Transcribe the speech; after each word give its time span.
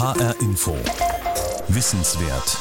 HR 0.00 0.34
Info. 0.40 0.74
Wissenswert. 1.68 2.56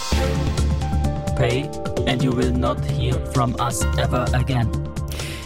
Pay 1.37 1.69
and 2.05 2.21
you 2.21 2.33
will 2.35 2.51
not 2.51 2.77
hear 2.83 3.13
from 3.33 3.55
us 3.61 3.81
ever 3.97 4.25
again. 4.33 4.69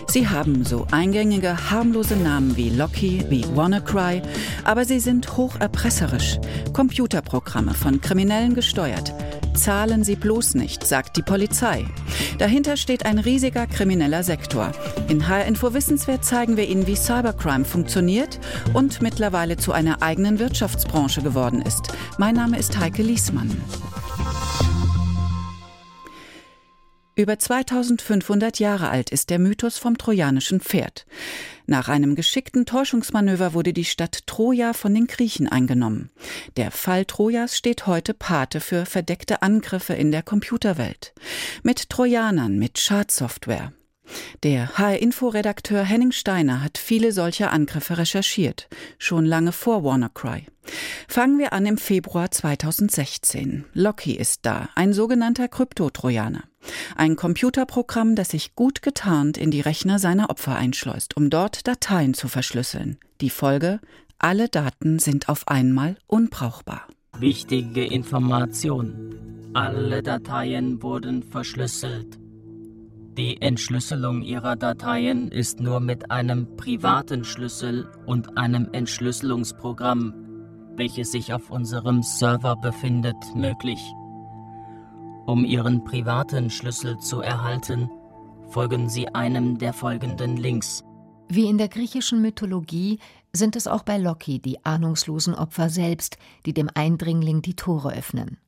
Sie 0.07 0.27
haben 0.27 0.65
so 0.65 0.87
eingängige, 0.89 1.69
harmlose 1.69 2.15
Namen 2.15 2.57
wie 2.57 2.71
Locky, 2.71 3.23
wie 3.29 3.45
WannaCry, 3.55 4.23
aber 4.63 4.85
sie 4.85 4.99
sind 4.99 5.37
hocherpresserisch. 5.37 6.39
Computerprogramme 6.73 7.75
von 7.75 8.01
Kriminellen 8.01 8.55
gesteuert. 8.55 9.13
Zahlen 9.55 10.03
Sie 10.03 10.15
bloß 10.15 10.55
nicht, 10.55 10.85
sagt 10.85 11.15
die 11.15 11.21
Polizei. 11.21 11.85
Dahinter 12.39 12.75
steht 12.75 13.05
ein 13.05 13.19
riesiger 13.19 13.67
krimineller 13.67 14.23
Sektor. 14.23 14.71
In 15.09 15.27
HR 15.27 15.45
Info 15.45 15.73
Wissenswert 15.73 16.25
zeigen 16.25 16.57
wir 16.57 16.67
Ihnen, 16.67 16.87
wie 16.87 16.95
Cybercrime 16.95 17.63
funktioniert 17.63 18.39
und 18.73 19.01
mittlerweile 19.01 19.57
zu 19.57 19.71
einer 19.71 20.01
eigenen 20.01 20.39
Wirtschaftsbranche 20.39 21.21
geworden 21.21 21.61
ist. 21.61 21.93
Mein 22.17 22.35
Name 22.35 22.57
ist 22.57 22.79
Heike 22.79 23.03
Liesmann. 23.03 23.55
Über 27.15 27.37
2500 27.37 28.57
Jahre 28.57 28.89
alt 28.89 29.11
ist 29.11 29.29
der 29.29 29.37
Mythos 29.37 29.77
vom 29.77 29.99
trojanischen 29.99 30.59
Pferd. 30.61 31.05
Nach 31.65 31.87
einem 31.87 32.15
geschickten 32.15 32.65
Täuschungsmanöver 32.65 33.53
wurde 33.53 33.73
die 33.73 33.85
Stadt 33.85 34.27
Troja 34.27 34.73
von 34.73 34.93
den 34.93 35.07
Griechen 35.07 35.47
eingenommen. 35.47 36.09
Der 36.57 36.71
Fall 36.71 37.05
Trojas 37.05 37.57
steht 37.57 37.87
heute 37.87 38.13
Pate 38.13 38.59
für 38.59 38.85
verdeckte 38.85 39.41
Angriffe 39.41 39.93
in 39.93 40.11
der 40.11 40.23
Computerwelt. 40.23 41.13
Mit 41.63 41.89
Trojanern, 41.89 42.57
mit 42.57 42.79
Schadsoftware. 42.79 43.71
Der 44.43 44.77
HR-Info-Redakteur 44.77 45.83
Henning 45.83 46.11
Steiner 46.11 46.61
hat 46.61 46.77
viele 46.77 47.11
solcher 47.11 47.51
Angriffe 47.51 47.97
recherchiert, 47.97 48.67
schon 48.97 49.25
lange 49.25 49.51
vor 49.51 49.83
WannaCry. 49.83 50.47
Fangen 51.07 51.37
wir 51.39 51.53
an 51.53 51.65
im 51.65 51.77
Februar 51.77 52.31
2016. 52.31 53.65
Locky 53.73 54.13
ist 54.13 54.45
da, 54.45 54.69
ein 54.75 54.93
sogenannter 54.93 55.47
Kryptotrojaner. 55.47 56.43
Ein 56.95 57.15
Computerprogramm, 57.15 58.15
das 58.15 58.29
sich 58.29 58.55
gut 58.55 58.81
getarnt 58.81 59.37
in 59.37 59.51
die 59.51 59.61
Rechner 59.61 59.99
seiner 59.99 60.29
Opfer 60.29 60.55
einschleust, 60.55 61.15
um 61.15 61.29
dort 61.29 61.67
Dateien 61.67 62.13
zu 62.13 62.27
verschlüsseln. 62.27 62.97
Die 63.21 63.29
Folge? 63.29 63.79
Alle 64.19 64.47
Daten 64.47 64.99
sind 64.99 65.29
auf 65.29 65.47
einmal 65.47 65.97
unbrauchbar. 66.07 66.87
Wichtige 67.17 67.85
Information. 67.85 69.51
Alle 69.53 70.01
Dateien 70.01 70.81
wurden 70.81 71.23
verschlüsselt. 71.23 72.22
Die 73.17 73.39
Entschlüsselung 73.43 74.23
Ihrer 74.23 74.55
Dateien 74.55 75.27
ist 75.27 75.59
nur 75.59 75.79
mit 75.79 76.09
einem 76.09 76.57
privaten 76.57 77.23
Schlüssel 77.23 77.87
und 78.07 78.39
einem 78.39 78.69
Entschlüsselungsprogramm, 78.71 80.15
welches 80.77 81.11
sich 81.11 81.31
auf 81.31 81.51
unserem 81.51 82.01
Server 82.01 82.55
befindet, 82.55 83.15
möglich. 83.35 83.79
Um 85.27 85.45
Ihren 85.45 85.83
privaten 85.83 86.49
Schlüssel 86.49 86.97
zu 86.97 87.21
erhalten, 87.21 87.87
folgen 88.47 88.89
Sie 88.89 89.07
einem 89.09 89.59
der 89.59 89.73
folgenden 89.73 90.35
Links. 90.35 90.83
Wie 91.29 91.45
in 91.45 91.59
der 91.59 91.69
griechischen 91.69 92.19
Mythologie 92.19 92.97
sind 93.31 93.55
es 93.55 93.67
auch 93.67 93.83
bei 93.83 93.99
Loki 93.99 94.39
die 94.39 94.65
ahnungslosen 94.65 95.35
Opfer 95.35 95.69
selbst, 95.69 96.17
die 96.47 96.53
dem 96.53 96.69
Eindringling 96.73 97.43
die 97.43 97.55
Tore 97.55 97.93
öffnen. 97.93 98.39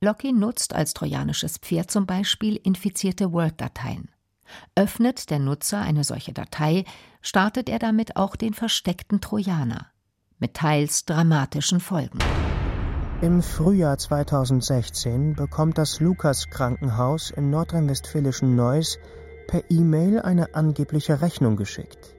Locky 0.00 0.32
nutzt 0.32 0.76
als 0.76 0.94
trojanisches 0.94 1.58
Pferd 1.58 1.90
zum 1.90 2.06
Beispiel 2.06 2.54
infizierte 2.62 3.32
Word-Dateien. 3.32 4.10
Öffnet 4.76 5.28
der 5.28 5.40
Nutzer 5.40 5.80
eine 5.80 6.04
solche 6.04 6.32
Datei, 6.32 6.84
startet 7.20 7.68
er 7.68 7.80
damit 7.80 8.14
auch 8.14 8.36
den 8.36 8.54
versteckten 8.54 9.20
Trojaner. 9.20 9.88
Mit 10.38 10.54
teils 10.54 11.04
dramatischen 11.04 11.80
Folgen. 11.80 12.20
Im 13.22 13.42
Frühjahr 13.42 13.98
2016 13.98 15.34
bekommt 15.34 15.78
das 15.78 15.98
Lukas-Krankenhaus 15.98 17.32
im 17.32 17.50
nordrhein-westfälischen 17.50 18.54
Neuss 18.54 19.00
per 19.48 19.68
E-Mail 19.68 20.20
eine 20.20 20.54
angebliche 20.54 21.22
Rechnung 21.22 21.56
geschickt. 21.56 22.14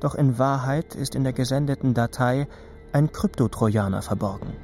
Doch 0.00 0.14
in 0.14 0.38
Wahrheit 0.38 0.94
ist 0.94 1.14
in 1.14 1.24
der 1.24 1.34
gesendeten 1.34 1.92
Datei 1.92 2.48
ein 2.92 3.12
Kryptotrojaner 3.12 4.00
verborgen. 4.00 4.56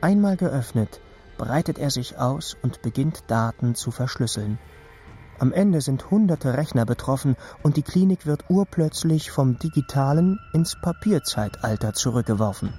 Einmal 0.00 0.36
geöffnet, 0.36 1.00
breitet 1.38 1.78
er 1.78 1.90
sich 1.90 2.18
aus 2.18 2.56
und 2.62 2.82
beginnt 2.82 3.22
Daten 3.28 3.74
zu 3.74 3.90
verschlüsseln. 3.90 4.58
Am 5.38 5.52
Ende 5.52 5.80
sind 5.80 6.10
hunderte 6.10 6.58
Rechner 6.58 6.84
betroffen 6.84 7.36
und 7.62 7.76
die 7.76 7.82
Klinik 7.82 8.26
wird 8.26 8.50
urplötzlich 8.50 9.30
vom 9.30 9.58
digitalen 9.58 10.40
ins 10.52 10.76
Papierzeitalter 10.82 11.94
zurückgeworfen. 11.94 12.74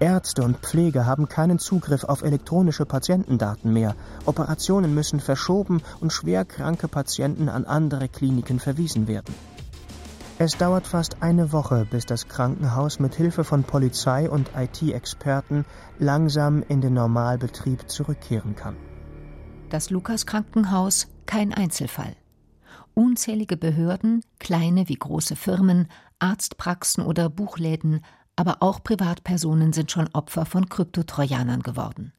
Ärzte 0.00 0.42
und 0.42 0.58
Pfleger 0.58 1.06
haben 1.06 1.28
keinen 1.28 1.58
Zugriff 1.58 2.04
auf 2.04 2.22
elektronische 2.22 2.84
Patientendaten 2.84 3.72
mehr. 3.72 3.96
Operationen 4.26 4.94
müssen 4.94 5.18
verschoben 5.18 5.82
und 6.00 6.12
schwerkranke 6.12 6.88
Patienten 6.88 7.48
an 7.48 7.64
andere 7.64 8.08
Kliniken 8.08 8.60
verwiesen 8.60 9.08
werden. 9.08 9.34
Es 10.40 10.56
dauert 10.56 10.86
fast 10.86 11.20
eine 11.20 11.50
Woche, 11.50 11.84
bis 11.90 12.06
das 12.06 12.28
Krankenhaus 12.28 13.00
mit 13.00 13.12
Hilfe 13.16 13.42
von 13.42 13.64
Polizei 13.64 14.30
und 14.30 14.52
IT-Experten 14.56 15.64
langsam 15.98 16.62
in 16.62 16.80
den 16.80 16.94
Normalbetrieb 16.94 17.90
zurückkehren 17.90 18.54
kann. 18.54 18.76
Das 19.68 19.90
Lukas-Krankenhaus 19.90 21.08
kein 21.26 21.52
Einzelfall. 21.52 22.14
Unzählige 22.94 23.56
Behörden, 23.56 24.22
kleine 24.38 24.88
wie 24.88 24.94
große 24.94 25.34
Firmen, 25.34 25.88
Arztpraxen 26.20 27.04
oder 27.04 27.28
Buchläden, 27.28 28.04
aber 28.36 28.58
auch 28.60 28.84
Privatpersonen 28.84 29.72
sind 29.72 29.90
schon 29.90 30.08
Opfer 30.12 30.46
von 30.46 30.68
Kryptotrojanern 30.68 31.64
geworden. 31.64 32.12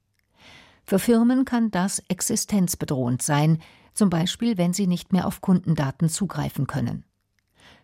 Für 0.84 1.00
Firmen 1.00 1.46
kann 1.46 1.72
das 1.72 2.00
existenzbedrohend 2.10 3.22
sein, 3.22 3.60
zum 3.94 4.10
Beispiel 4.10 4.58
wenn 4.58 4.74
sie 4.74 4.88
nicht 4.88 5.14
mehr 5.14 5.26
auf 5.26 5.40
Kundendaten 5.40 6.10
zugreifen 6.10 6.68
können. 6.68 7.06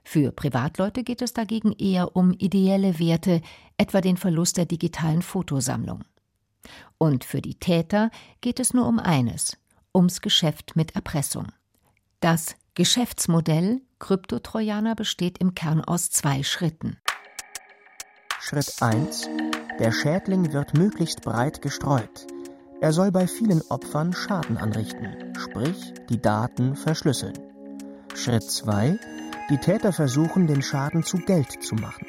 Für 0.08 0.32
Privatleute 0.32 1.04
geht 1.04 1.24
es 1.24 1.34
dagegen 1.34 1.74
eher 1.74 2.16
um 2.16 2.32
ideelle 2.32 3.00
Werte, 3.00 3.42
etwa 3.76 4.02
den 4.02 4.18
Verlust 4.18 4.56
der 4.56 4.66
digitalen 4.66 5.24
Fotosammlung. 5.24 6.04
Und 6.98 7.26
für 7.26 7.42
die 7.42 7.56
Täter 7.56 8.12
geht 8.40 8.60
es 8.60 8.74
nur 8.74 8.88
um 8.88 9.00
eines, 9.00 9.58
ums 9.94 10.22
Geschäft 10.22 10.76
mit 10.76 10.96
Erpressung. 10.96 11.48
Das 12.20 12.56
Geschäftsmodell 12.76 13.82
Kryptotrojaner 14.00 14.96
besteht 14.96 15.40
im 15.40 15.56
Kern 15.56 15.84
aus 15.84 16.12
zwei 16.12 16.44
Schritten. 16.44 16.98
Schritt 18.40 18.76
1. 18.80 19.28
Der 19.80 19.92
Schädling 19.92 20.54
wird 20.54 20.78
möglichst 20.78 21.24
breit 21.24 21.64
gestreut. 21.64 22.28
Er 22.80 22.94
soll 22.94 23.12
bei 23.12 23.26
vielen 23.26 23.62
Opfern 23.70 24.14
Schaden 24.14 24.58
anrichten, 24.58 25.34
sprich 25.36 25.94
die 26.10 26.22
Daten 26.22 26.76
verschlüsseln. 26.76 27.45
Schritt 28.16 28.44
2. 28.44 28.98
Die 29.50 29.58
Täter 29.58 29.92
versuchen, 29.92 30.48
den 30.48 30.62
Schaden 30.62 31.04
zu 31.04 31.18
Geld 31.18 31.62
zu 31.62 31.76
machen. 31.76 32.08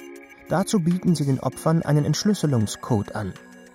Dazu 0.48 0.78
bieten 0.80 1.14
sie 1.16 1.26
den 1.26 1.40
Opfern 1.40 1.82
einen 1.82 2.04
Entschlüsselungscode 2.04 3.14
an. 3.16 3.32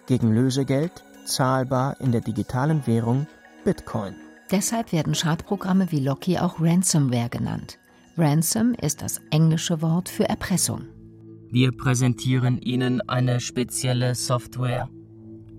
Gegen 0.07 0.33
Lösegeld, 0.33 1.03
zahlbar 1.25 1.99
in 1.99 2.11
der 2.11 2.21
digitalen 2.21 2.87
Währung 2.87 3.27
Bitcoin. 3.65 4.15
Deshalb 4.49 4.91
werden 4.93 5.13
Schadprogramme 5.13 5.91
wie 5.91 5.99
Locky 5.99 6.37
auch 6.37 6.59
Ransomware 6.59 7.29
genannt. 7.29 7.77
Ransom 8.17 8.73
ist 8.73 9.01
das 9.01 9.21
englische 9.29 9.81
Wort 9.81 10.09
für 10.09 10.27
Erpressung. 10.27 10.83
Wir 11.49 11.71
präsentieren 11.75 12.59
Ihnen 12.59 13.01
eine 13.09 13.41
spezielle 13.41 14.15
Software. 14.15 14.89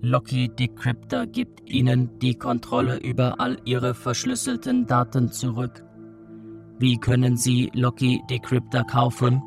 Locky 0.01 0.49
Decryptor 0.49 1.27
gibt 1.27 1.69
Ihnen 1.69 2.19
die 2.19 2.35
Kontrolle 2.35 2.99
über 2.99 3.41
all 3.41 3.59
Ihre 3.65 3.95
verschlüsselten 3.95 4.87
Daten 4.87 5.31
zurück. 5.31 5.85
Wie 6.83 6.99
können 6.99 7.37
Sie 7.37 7.71
Locky 7.75 8.25
Decryptor 8.29 8.83
kaufen? 8.85 9.41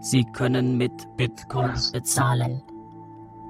Sie 0.00 0.24
können 0.24 0.78
mit 0.78 0.90
Bitcoins 1.18 1.92
bezahlen. 1.92 2.62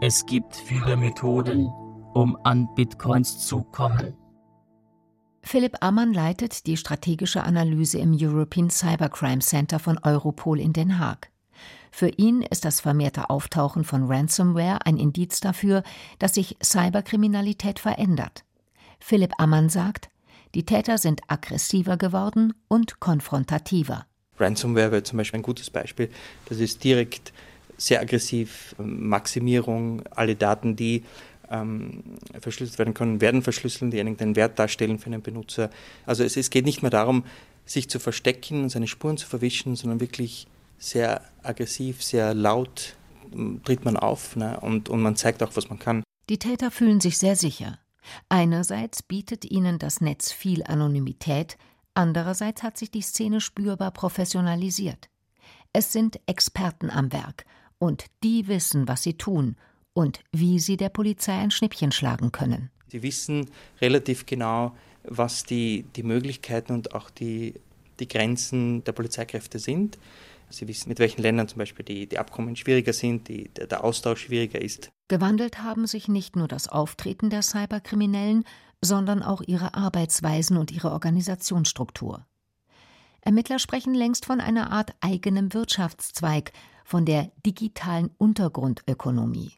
Es 0.00 0.26
gibt 0.26 0.56
viele 0.56 0.96
Methoden, 0.96 1.68
um 2.14 2.36
an 2.42 2.68
Bitcoins 2.74 3.46
zu 3.46 3.62
kommen. 3.62 4.16
Philipp 5.40 5.76
Ammann 5.82 6.12
leitet 6.14 6.66
die 6.66 6.76
strategische 6.76 7.44
Analyse 7.44 7.98
im 7.98 8.12
European 8.12 8.70
Cybercrime 8.70 9.38
Center 9.38 9.78
von 9.78 9.98
Europol 10.02 10.58
in 10.58 10.72
Den 10.72 10.98
Haag. 10.98 11.30
Für 11.92 12.08
ihn 12.08 12.42
ist 12.42 12.64
das 12.64 12.80
vermehrte 12.80 13.30
Auftauchen 13.30 13.84
von 13.84 14.10
Ransomware 14.10 14.84
ein 14.84 14.96
Indiz 14.96 15.38
dafür, 15.38 15.84
dass 16.18 16.34
sich 16.34 16.56
Cyberkriminalität 16.60 17.78
verändert. 17.78 18.44
Philipp 18.98 19.34
Ammann 19.38 19.68
sagt, 19.68 20.10
die 20.54 20.64
Täter 20.64 20.98
sind 20.98 21.20
aggressiver 21.28 21.96
geworden 21.96 22.54
und 22.68 23.00
konfrontativer. 23.00 24.06
Ransomware 24.38 24.92
wäre 24.92 25.02
zum 25.02 25.18
Beispiel 25.18 25.40
ein 25.40 25.42
gutes 25.42 25.70
Beispiel. 25.70 26.10
Das 26.48 26.58
ist 26.58 26.84
direkt 26.84 27.32
sehr 27.78 28.00
aggressiv, 28.00 28.74
Maximierung, 28.78 30.02
alle 30.10 30.36
Daten, 30.36 30.76
die 30.76 31.04
ähm, 31.50 32.02
verschlüsselt 32.40 32.78
werden 32.78 32.94
können, 32.94 33.20
werden 33.20 33.42
verschlüsselt, 33.42 33.92
die 33.92 33.98
irgendeinen 33.98 34.36
Wert 34.36 34.58
darstellen 34.58 34.98
für 34.98 35.06
einen 35.06 35.22
Benutzer. 35.22 35.70
Also 36.04 36.24
es, 36.24 36.36
es 36.36 36.50
geht 36.50 36.64
nicht 36.64 36.82
mehr 36.82 36.90
darum, 36.90 37.24
sich 37.64 37.88
zu 37.88 37.98
verstecken 37.98 38.62
und 38.62 38.68
seine 38.70 38.86
Spuren 38.86 39.16
zu 39.16 39.26
verwischen, 39.26 39.76
sondern 39.76 40.00
wirklich 40.00 40.46
sehr 40.78 41.22
aggressiv, 41.42 42.02
sehr 42.02 42.34
laut 42.34 42.96
tritt 43.64 43.84
man 43.84 43.96
auf 43.96 44.36
ne? 44.36 44.58
und, 44.60 44.88
und 44.88 45.02
man 45.02 45.16
zeigt 45.16 45.42
auch, 45.42 45.50
was 45.54 45.68
man 45.68 45.78
kann. 45.78 46.02
Die 46.28 46.38
Täter 46.38 46.70
fühlen 46.70 47.00
sich 47.00 47.18
sehr 47.18 47.36
sicher. 47.36 47.78
Einerseits 48.28 49.02
bietet 49.02 49.44
ihnen 49.44 49.78
das 49.78 50.00
Netz 50.00 50.32
viel 50.32 50.62
Anonymität, 50.64 51.58
andererseits 51.94 52.62
hat 52.62 52.76
sich 52.76 52.90
die 52.90 53.02
Szene 53.02 53.40
spürbar 53.40 53.90
professionalisiert. 53.90 55.08
Es 55.72 55.92
sind 55.92 56.20
Experten 56.26 56.90
am 56.90 57.12
Werk, 57.12 57.44
und 57.78 58.06
die 58.22 58.48
wissen, 58.48 58.88
was 58.88 59.02
sie 59.02 59.14
tun 59.14 59.56
und 59.92 60.20
wie 60.32 60.58
sie 60.58 60.76
der 60.76 60.88
Polizei 60.88 61.34
ein 61.34 61.50
Schnippchen 61.50 61.92
schlagen 61.92 62.32
können. 62.32 62.70
Sie 62.88 63.02
wissen 63.02 63.50
relativ 63.80 64.26
genau, 64.26 64.76
was 65.04 65.44
die, 65.44 65.84
die 65.96 66.02
Möglichkeiten 66.02 66.72
und 66.72 66.94
auch 66.94 67.10
die, 67.10 67.54
die 68.00 68.08
Grenzen 68.08 68.84
der 68.84 68.92
Polizeikräfte 68.92 69.58
sind. 69.58 69.98
Sie 70.48 70.68
wissen, 70.68 70.88
mit 70.88 70.98
welchen 70.98 71.22
Ländern 71.22 71.48
zum 71.48 71.58
Beispiel 71.58 71.84
die, 71.84 72.08
die 72.08 72.18
Abkommen 72.18 72.56
schwieriger 72.56 72.92
sind, 72.92 73.28
die, 73.28 73.48
der, 73.48 73.84
Austausch 73.84 74.22
schwieriger 74.22 74.60
ist. 74.60 74.92
Gewandelt 75.08 75.62
haben 75.62 75.86
sich 75.86 76.08
nicht 76.08 76.36
nur 76.36 76.48
das 76.48 76.68
Auftreten 76.68 77.30
der 77.30 77.42
Cyberkriminellen, 77.42 78.44
sondern 78.80 79.22
auch 79.22 79.42
ihre 79.46 79.74
Arbeitsweisen 79.74 80.56
und 80.56 80.70
ihre 80.70 80.92
Organisationsstruktur. 80.92 82.26
Ermittler 83.20 83.58
sprechen 83.58 83.94
längst 83.94 84.24
von 84.26 84.40
einer 84.40 84.70
Art 84.70 84.94
eigenem 85.00 85.52
Wirtschaftszweig, 85.52 86.52
von 86.84 87.04
der 87.04 87.32
digitalen 87.44 88.10
Untergrundökonomie. 88.16 89.52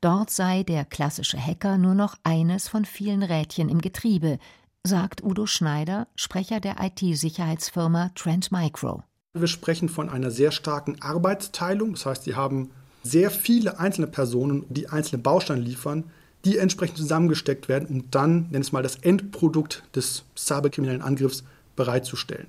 Dort 0.00 0.30
sei 0.30 0.62
der 0.62 0.84
klassische 0.84 1.44
Hacker 1.44 1.76
nur 1.76 1.94
noch 1.94 2.16
eines 2.22 2.68
von 2.68 2.84
vielen 2.84 3.24
Rädchen 3.24 3.68
im 3.68 3.80
Getriebe, 3.80 4.38
sagt 4.84 5.24
Udo 5.24 5.46
Schneider, 5.46 6.06
Sprecher 6.14 6.60
der 6.60 6.76
IT-Sicherheitsfirma 6.80 8.10
Trend 8.14 8.52
Micro. 8.52 9.02
Wir 9.34 9.48
sprechen 9.48 9.88
von 9.88 10.10
einer 10.10 10.30
sehr 10.30 10.52
starken 10.52 11.00
Arbeitsteilung. 11.00 11.92
Das 11.92 12.04
heißt, 12.04 12.24
sie 12.24 12.34
haben 12.34 12.70
sehr 13.02 13.30
viele 13.30 13.78
einzelne 13.80 14.06
Personen, 14.06 14.66
die 14.68 14.90
einzelne 14.90 15.22
Bausteine 15.22 15.62
liefern, 15.62 16.04
die 16.44 16.58
entsprechend 16.58 16.98
zusammengesteckt 16.98 17.66
werden, 17.66 17.88
um 17.88 18.10
dann, 18.10 18.48
nenn 18.50 18.60
es 18.60 18.72
mal, 18.72 18.82
das 18.82 18.96
Endprodukt 18.96 19.84
des 19.96 20.24
cyberkriminellen 20.36 21.00
Angriffs 21.00 21.44
bereitzustellen. 21.76 22.48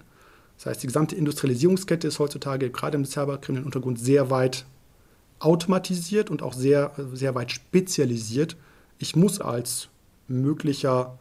Das 0.58 0.66
heißt, 0.66 0.84
die 0.84 0.88
gesamte 0.88 1.16
Industrialisierungskette 1.16 2.06
ist 2.06 2.20
heutzutage 2.20 2.70
gerade 2.70 2.98
im 2.98 3.06
cyberkriminellen 3.06 3.66
Untergrund 3.66 3.98
sehr 3.98 4.30
weit 4.30 4.66
automatisiert 5.40 6.30
und 6.30 6.44
auch 6.44 6.54
sehr, 6.54 6.92
sehr 7.14 7.34
weit 7.34 7.54
spezialisiert. 7.54 8.58
Ich 8.98 9.16
muss 9.16 9.40
als 9.40 9.88
möglicher, 10.28 11.18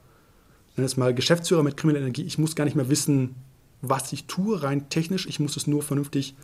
nenn 0.76 0.86
es 0.86 0.96
mal, 0.96 1.14
Geschäftsführer 1.14 1.62
mit 1.62 1.76
krimineller 1.76 2.06
Energie, 2.06 2.24
ich 2.24 2.38
muss 2.38 2.56
gar 2.56 2.64
nicht 2.64 2.76
mehr 2.76 2.88
wissen, 2.88 3.36
was 3.82 4.12
ich 4.12 4.26
tue, 4.26 4.62
rein 4.62 4.88
technisch. 4.88 5.26
Ich 5.26 5.40
muss 5.40 5.56
es 5.56 5.66
nur 5.66 5.82
vernünftig, 5.82 6.34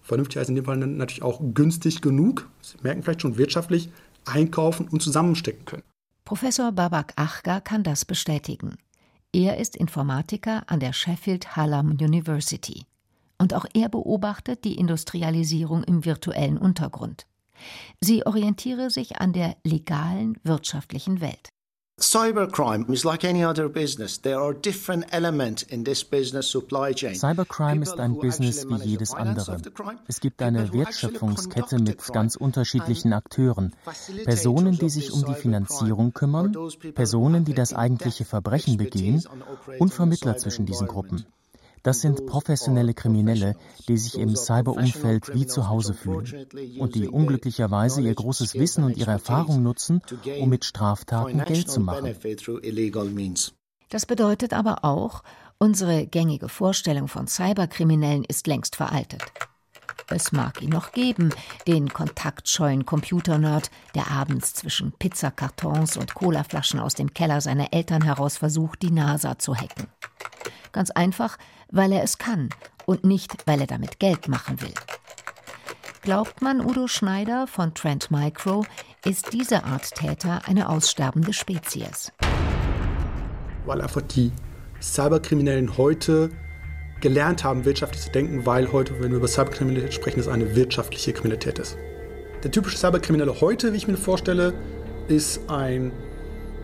vernünftig 0.00 0.38
heißt 0.38 0.48
in 0.48 0.56
dem 0.56 0.64
Fall 0.64 0.78
natürlich 0.78 1.22
auch 1.22 1.40
günstig 1.54 2.00
genug, 2.00 2.48
Sie 2.60 2.78
merken 2.82 3.02
vielleicht 3.02 3.22
schon 3.22 3.36
wirtschaftlich, 3.36 3.90
einkaufen 4.24 4.88
und 4.88 5.02
zusammenstecken 5.02 5.64
können. 5.64 5.82
Professor 6.24 6.72
Babak 6.72 7.12
Achgar 7.16 7.60
kann 7.60 7.82
das 7.82 8.04
bestätigen. 8.04 8.76
Er 9.32 9.58
ist 9.58 9.76
Informatiker 9.76 10.62
an 10.66 10.80
der 10.80 10.92
Sheffield 10.92 11.56
Hallam 11.56 11.90
University. 11.90 12.86
Und 13.38 13.54
auch 13.54 13.66
er 13.74 13.88
beobachtet 13.88 14.64
die 14.64 14.76
Industrialisierung 14.76 15.82
im 15.84 16.04
virtuellen 16.04 16.58
Untergrund. 16.58 17.26
Sie 18.00 18.24
orientiere 18.24 18.90
sich 18.90 19.16
an 19.16 19.32
der 19.32 19.56
legalen 19.64 20.38
wirtschaftlichen 20.44 21.20
Welt. 21.20 21.48
Cybercrime 22.02 22.90
is 22.92 23.04
like 23.04 23.24
any 23.24 23.44
other 23.44 23.68
business. 23.68 24.18
There 24.18 24.40
are 24.40 24.52
different 24.52 25.06
elements 25.12 25.62
in 25.62 25.84
this 25.84 26.02
business 26.02 26.50
supply 26.50 26.92
chain. 26.92 27.14
Cybercrime 27.14 27.82
ist 27.82 28.00
ein 28.00 28.18
Business 28.18 28.68
wie 28.68 28.74
jedes 28.82 29.14
andere. 29.14 29.58
Es 30.08 30.18
gibt 30.18 30.42
eine 30.42 30.72
Wertschöpfungskette 30.72 31.78
mit 31.78 32.12
ganz 32.12 32.34
unterschiedlichen 32.34 33.12
Akteuren. 33.12 33.72
Personen, 34.24 34.76
die 34.76 34.90
sich 34.90 35.12
um 35.12 35.24
die 35.24 35.34
Finanzierung 35.34 36.12
kümmern, 36.12 36.56
Personen, 36.92 37.44
die 37.44 37.54
das 37.54 37.72
eigentliche 37.72 38.24
Verbrechen 38.24 38.76
begehen 38.78 39.22
und 39.78 39.94
Vermittler 39.94 40.36
zwischen 40.36 40.66
diesen 40.66 40.88
Gruppen. 40.88 41.24
Das 41.82 42.00
sind 42.00 42.26
professionelle 42.26 42.94
Kriminelle, 42.94 43.56
die 43.88 43.96
sich 43.96 44.18
im 44.18 44.36
Cyberumfeld 44.36 45.34
wie 45.34 45.46
zu 45.46 45.68
Hause 45.68 45.94
fühlen 45.94 46.46
und 46.78 46.94
die 46.94 47.08
unglücklicherweise 47.08 48.02
ihr 48.02 48.14
großes 48.14 48.54
Wissen 48.54 48.84
und 48.84 48.96
ihre 48.96 49.10
Erfahrung 49.10 49.62
nutzen, 49.62 50.00
um 50.40 50.48
mit 50.48 50.64
Straftaten 50.64 51.44
Geld 51.44 51.68
zu 51.68 51.80
machen. 51.80 52.14
Das 53.88 54.06
bedeutet 54.06 54.52
aber 54.52 54.84
auch, 54.84 55.22
unsere 55.58 56.06
gängige 56.06 56.48
Vorstellung 56.48 57.08
von 57.08 57.26
Cyberkriminellen 57.26 58.24
ist 58.24 58.46
längst 58.46 58.76
veraltet. 58.76 59.22
Es 60.08 60.32
mag 60.32 60.62
ihn 60.62 60.70
noch 60.70 60.92
geben, 60.92 61.30
den 61.66 61.92
kontaktscheuen 61.92 62.84
Computernerd, 62.84 63.70
der 63.94 64.10
abends 64.10 64.54
zwischen 64.54 64.92
Pizzakartons 64.92 65.96
und 65.96 66.14
Colaflaschen 66.14 66.80
aus 66.80 66.94
dem 66.94 67.14
Keller 67.14 67.40
seiner 67.40 67.72
Eltern 67.72 68.02
heraus 68.02 68.36
versucht, 68.36 68.82
die 68.82 68.90
NASA 68.90 69.38
zu 69.38 69.54
hacken. 69.54 69.86
Ganz 70.72 70.90
einfach, 70.90 71.38
weil 71.70 71.92
er 71.92 72.02
es 72.02 72.18
kann 72.18 72.50
und 72.86 73.04
nicht, 73.04 73.46
weil 73.46 73.60
er 73.60 73.66
damit 73.66 73.98
Geld 73.98 74.28
machen 74.28 74.60
will. 74.60 74.74
Glaubt 76.02 76.42
man 76.42 76.60
Udo 76.60 76.88
Schneider 76.88 77.46
von 77.46 77.74
Trend 77.74 78.10
Micro, 78.10 78.64
ist 79.04 79.32
diese 79.32 79.64
Art 79.64 79.94
Täter 79.94 80.42
eine 80.46 80.68
aussterbende 80.68 81.32
Spezies. 81.32 82.12
Weil 83.66 83.80
einfach 83.80 84.02
die 84.02 84.32
Cyberkriminellen 84.80 85.76
heute 85.76 86.30
gelernt 87.02 87.44
haben, 87.44 87.66
wirtschaftlich 87.66 88.02
zu 88.02 88.10
denken, 88.10 88.46
weil 88.46 88.72
heute, 88.72 88.94
wenn 89.00 89.10
wir 89.10 89.18
über 89.18 89.28
Cyberkriminalität 89.28 89.92
sprechen, 89.92 90.20
es 90.20 90.28
eine 90.28 90.56
wirtschaftliche 90.56 91.12
Kriminalität 91.12 91.58
ist. 91.58 91.76
Der 92.42 92.50
typische 92.50 92.78
Cyberkriminelle 92.78 93.40
heute, 93.40 93.72
wie 93.72 93.76
ich 93.76 93.86
mir 93.86 93.98
vorstelle, 93.98 94.54
ist 95.08 95.50
ein 95.50 95.92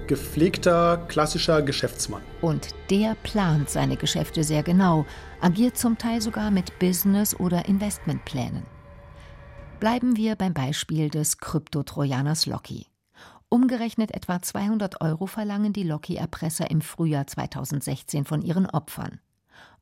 gepflegter, 0.06 1.05
klassischer 1.08 1.61
Geschäftsmann. 1.61 2.23
Und 2.40 2.69
der 2.88 3.14
plant 3.23 3.69
seine 3.69 3.96
Geschäfte 3.96 4.43
sehr 4.43 4.62
genau, 4.62 5.05
agiert 5.40 5.76
zum 5.76 5.99
Teil 5.99 6.23
sogar 6.23 6.50
mit 6.50 6.79
Business- 6.79 7.38
oder 7.38 7.67
Investmentplänen. 7.67 8.64
Bleiben 9.81 10.17
wir 10.17 10.35
beim 10.35 10.55
Beispiel 10.55 11.11
des 11.11 11.38
Kryptotrojaners 11.38 12.46
Locky. 12.46 12.87
Umgerechnet 13.50 14.14
etwa 14.14 14.43
200 14.43 15.00
Euro 15.00 15.26
verlangen 15.26 15.73
die 15.73 15.85
Locky-Erpresser 15.85 16.70
im 16.70 16.81
Frühjahr 16.81 17.26
2016 17.26 18.25
von 18.25 18.43
ihren 18.43 18.67
Opfern. 18.67 19.20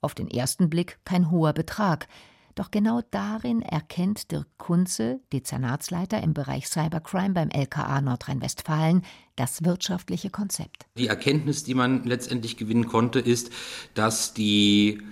Auf 0.06 0.14
den 0.14 0.30
ersten 0.30 0.70
Blick 0.70 1.00
kein 1.04 1.32
hoher 1.32 1.52
Betrag, 1.52 2.06
doch 2.54 2.70
genau 2.70 3.00
darin 3.10 3.60
erkennt 3.60 4.30
Dirk 4.30 4.46
Kunze, 4.56 5.18
Dezernatsleiter 5.32 6.22
im 6.22 6.32
Bereich 6.32 6.68
Cybercrime 6.68 7.34
beim 7.34 7.50
LKA 7.50 8.00
Nordrhein-Westfalen, 8.02 9.02
das 9.34 9.64
wirtschaftliche 9.64 10.30
Konzept. 10.30 10.86
Die 10.96 11.08
Erkenntnis, 11.08 11.64
die 11.64 11.74
man 11.74 12.04
letztendlich 12.04 12.56
gewinnen 12.56 12.86
konnte, 12.86 13.18
ist, 13.18 13.50
dass 13.94 14.32
die 14.32 15.02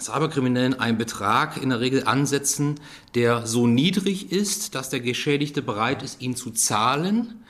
Cyberkriminellen 0.00 0.80
einen 0.80 0.96
Betrag 0.96 1.62
in 1.62 1.68
der 1.68 1.80
Regel 1.80 2.04
ansetzen, 2.06 2.76
der 3.14 3.46
so 3.46 3.66
niedrig 3.66 4.32
ist, 4.32 4.74
dass 4.74 4.88
der 4.88 5.00
Geschädigte 5.00 5.60
bereit 5.60 6.02
ist, 6.02 6.22
ihn 6.22 6.34
zu 6.34 6.50
zahlen 6.50 7.44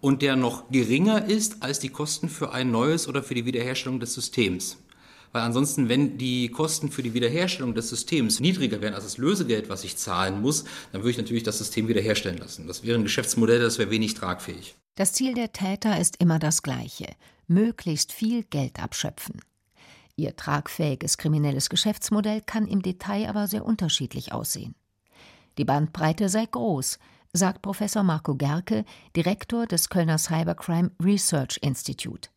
und 0.00 0.22
der 0.22 0.36
noch 0.36 0.70
geringer 0.70 1.24
ist 1.24 1.64
als 1.64 1.80
die 1.80 1.88
Kosten 1.88 2.28
für 2.28 2.52
ein 2.52 2.70
neues 2.70 3.08
oder 3.08 3.24
für 3.24 3.34
die 3.34 3.46
Wiederherstellung 3.46 3.98
des 3.98 4.14
Systems. 4.14 4.78
Weil 5.32 5.42
ansonsten, 5.42 5.88
wenn 5.88 6.18
die 6.18 6.48
Kosten 6.48 6.90
für 6.90 7.02
die 7.02 7.14
Wiederherstellung 7.14 7.74
des 7.74 7.88
Systems 7.88 8.40
niedriger 8.40 8.80
wären 8.80 8.94
als 8.94 9.04
das 9.04 9.18
Lösegeld, 9.18 9.68
was 9.68 9.84
ich 9.84 9.96
zahlen 9.96 10.40
muss, 10.40 10.64
dann 10.92 11.02
würde 11.02 11.10
ich 11.10 11.18
natürlich 11.18 11.42
das 11.42 11.58
System 11.58 11.88
wiederherstellen 11.88 12.38
lassen. 12.38 12.66
Das 12.66 12.84
wäre 12.84 12.98
ein 12.98 13.04
Geschäftsmodell, 13.04 13.60
das 13.60 13.78
wäre 13.78 13.90
wenig 13.90 14.14
tragfähig. 14.14 14.76
Das 14.94 15.12
Ziel 15.12 15.34
der 15.34 15.52
Täter 15.52 16.00
ist 16.00 16.16
immer 16.20 16.38
das 16.38 16.62
gleiche, 16.62 17.06
möglichst 17.46 18.12
viel 18.12 18.44
Geld 18.44 18.82
abschöpfen. 18.82 19.40
Ihr 20.16 20.34
tragfähiges 20.34 21.18
kriminelles 21.18 21.68
Geschäftsmodell 21.68 22.40
kann 22.40 22.66
im 22.66 22.80
Detail 22.80 23.28
aber 23.28 23.46
sehr 23.48 23.66
unterschiedlich 23.66 24.32
aussehen. 24.32 24.74
Die 25.58 25.66
Bandbreite 25.66 26.30
sei 26.30 26.46
groß, 26.46 26.98
sagt 27.34 27.60
Professor 27.60 28.02
Marco 28.02 28.34
Gerke, 28.34 28.84
Direktor 29.14 29.66
des 29.66 29.90
Kölner 29.90 30.16
Cybercrime 30.16 30.90
Research 31.02 31.58
Institute. 31.60 32.30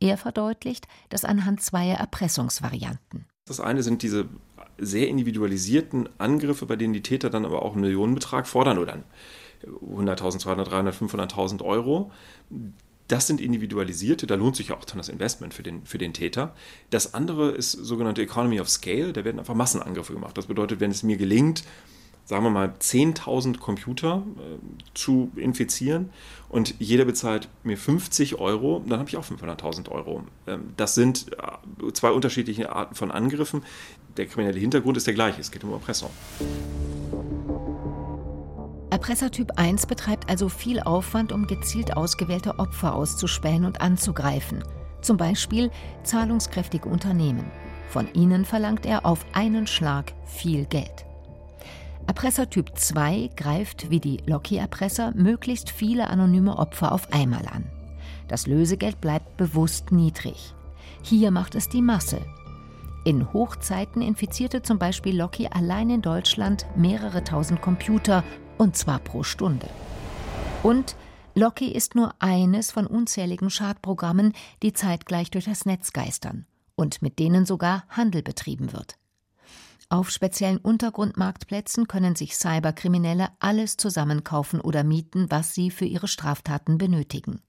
Er 0.00 0.16
verdeutlicht 0.16 0.86
das 1.08 1.24
anhand 1.24 1.62
zweier 1.62 1.96
Erpressungsvarianten. 1.96 3.26
Das 3.46 3.60
eine 3.60 3.82
sind 3.82 4.02
diese 4.02 4.28
sehr 4.78 5.08
individualisierten 5.08 6.08
Angriffe, 6.18 6.66
bei 6.66 6.76
denen 6.76 6.92
die 6.92 7.02
Täter 7.02 7.30
dann 7.30 7.44
aber 7.44 7.62
auch 7.62 7.72
einen 7.72 7.82
Millionenbetrag 7.82 8.46
fordern 8.46 8.78
oder 8.78 8.98
100.000, 9.64 10.42
200.000, 10.42 10.68
300.000, 10.68 11.32
500.000 11.32 11.64
Euro. 11.64 12.10
Das 13.08 13.28
sind 13.28 13.40
individualisierte, 13.40 14.26
da 14.26 14.34
lohnt 14.34 14.56
sich 14.56 14.72
auch 14.72 14.84
dann 14.84 14.98
das 14.98 15.08
Investment 15.08 15.54
für 15.54 15.62
den, 15.62 15.86
für 15.86 15.98
den 15.98 16.12
Täter. 16.12 16.54
Das 16.90 17.14
andere 17.14 17.52
ist 17.52 17.72
sogenannte 17.72 18.20
Economy 18.20 18.60
of 18.60 18.68
Scale, 18.68 19.12
da 19.12 19.24
werden 19.24 19.38
einfach 19.38 19.54
Massenangriffe 19.54 20.12
gemacht. 20.12 20.36
Das 20.36 20.46
bedeutet, 20.46 20.80
wenn 20.80 20.90
es 20.90 21.04
mir 21.04 21.16
gelingt, 21.16 21.62
sagen 22.26 22.42
wir 22.42 22.50
mal, 22.50 22.74
10.000 22.78 23.58
Computer 23.58 24.22
äh, 24.36 24.58
zu 24.94 25.30
infizieren 25.36 26.10
und 26.48 26.74
jeder 26.80 27.04
bezahlt 27.04 27.48
mir 27.62 27.78
50 27.78 28.38
Euro, 28.38 28.84
dann 28.86 28.98
habe 28.98 29.08
ich 29.08 29.16
auch 29.16 29.24
500.000 29.24 29.88
Euro. 29.90 30.24
Ähm, 30.46 30.72
das 30.76 30.94
sind 30.94 31.26
äh, 31.32 31.92
zwei 31.92 32.10
unterschiedliche 32.10 32.72
Arten 32.72 32.96
von 32.96 33.10
Angriffen. 33.10 33.62
Der 34.16 34.26
kriminelle 34.26 34.58
Hintergrund 34.58 34.96
ist 34.96 35.06
der 35.06 35.14
gleiche, 35.14 35.40
es 35.40 35.50
geht 35.50 35.62
um 35.62 35.72
Erpressung. 35.72 36.10
Erpressertyp 38.90 39.52
1 39.56 39.86
betreibt 39.86 40.28
also 40.28 40.48
viel 40.48 40.80
Aufwand, 40.80 41.30
um 41.30 41.46
gezielt 41.46 41.96
ausgewählte 41.96 42.58
Opfer 42.58 42.94
auszuspähen 42.94 43.64
und 43.64 43.80
anzugreifen. 43.80 44.64
Zum 45.00 45.16
Beispiel 45.16 45.70
zahlungskräftige 46.02 46.88
Unternehmen. 46.88 47.44
Von 47.90 48.12
ihnen 48.14 48.44
verlangt 48.44 48.84
er 48.84 49.06
auf 49.06 49.24
einen 49.32 49.66
Schlag 49.66 50.12
viel 50.24 50.64
Geld. 50.66 51.05
Erpressertyp 52.06 52.78
2 52.78 53.30
greift 53.36 53.90
wie 53.90 54.00
die 54.00 54.18
Locky-Erpresser 54.26 55.12
möglichst 55.14 55.70
viele 55.70 56.08
anonyme 56.08 56.56
Opfer 56.56 56.92
auf 56.92 57.12
einmal 57.12 57.46
an. 57.46 57.64
Das 58.28 58.46
Lösegeld 58.46 59.00
bleibt 59.00 59.36
bewusst 59.36 59.92
niedrig. 59.92 60.54
Hier 61.02 61.30
macht 61.30 61.54
es 61.54 61.68
die 61.68 61.82
Masse. 61.82 62.20
In 63.04 63.32
Hochzeiten 63.32 64.02
infizierte 64.02 64.62
zum 64.62 64.78
Beispiel 64.78 65.16
Locky 65.16 65.48
allein 65.48 65.90
in 65.90 66.02
Deutschland 66.02 66.66
mehrere 66.76 67.22
tausend 67.22 67.60
Computer, 67.60 68.24
und 68.58 68.76
zwar 68.76 68.98
pro 68.98 69.22
Stunde. 69.22 69.68
Und 70.62 70.96
Locky 71.34 71.70
ist 71.70 71.94
nur 71.94 72.14
eines 72.18 72.70
von 72.70 72.86
unzähligen 72.86 73.50
Schadprogrammen, 73.50 74.32
die 74.62 74.72
zeitgleich 74.72 75.30
durch 75.30 75.44
das 75.44 75.66
Netz 75.66 75.92
geistern 75.92 76.46
und 76.76 77.02
mit 77.02 77.18
denen 77.18 77.46
sogar 77.46 77.84
Handel 77.88 78.22
betrieben 78.22 78.72
wird. 78.72 78.96
Auf 79.88 80.10
speziellen 80.10 80.58
Untergrundmarktplätzen 80.58 81.86
können 81.86 82.16
sich 82.16 82.36
Cyberkriminelle 82.36 83.28
alles 83.38 83.76
zusammenkaufen 83.76 84.60
oder 84.60 84.82
mieten, 84.82 85.30
was 85.30 85.54
sie 85.54 85.70
für 85.70 85.84
ihre 85.84 86.08
Straftaten 86.08 86.76
benötigen. 86.76 87.40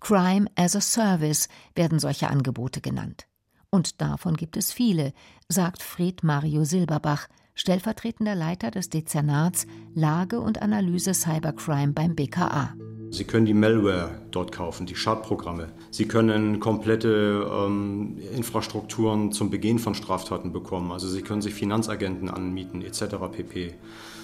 Crime 0.00 0.50
as 0.54 0.76
a 0.76 0.80
Service 0.80 1.48
werden 1.74 1.98
solche 1.98 2.28
Angebote 2.28 2.80
genannt. 2.80 3.26
Und 3.70 4.00
davon 4.00 4.36
gibt 4.36 4.56
es 4.56 4.72
viele, 4.72 5.12
sagt 5.48 5.82
Fred 5.82 6.22
Mario 6.22 6.64
Silberbach, 6.64 7.28
stellvertretender 7.58 8.34
Leiter 8.34 8.70
des 8.70 8.88
Dezernats 8.88 9.66
Lage 9.94 10.40
und 10.40 10.62
Analyse 10.62 11.12
Cybercrime 11.12 11.92
beim 11.92 12.14
BKA. 12.14 12.74
Sie 13.10 13.24
können 13.24 13.46
die 13.46 13.54
Malware 13.54 14.20
dort 14.30 14.52
kaufen, 14.52 14.86
die 14.86 14.94
Schadprogramme. 14.94 15.68
Sie 15.90 16.06
können 16.06 16.60
komplette 16.60 17.50
ähm, 17.50 18.18
Infrastrukturen 18.36 19.32
zum 19.32 19.50
Begehen 19.50 19.78
von 19.78 19.94
Straftaten 19.94 20.52
bekommen. 20.52 20.92
Also 20.92 21.08
Sie 21.08 21.22
können 21.22 21.40
sich 21.40 21.54
Finanzagenten 21.54 22.28
anmieten 22.28 22.82
etc. 22.82 23.16
pp. 23.32 23.74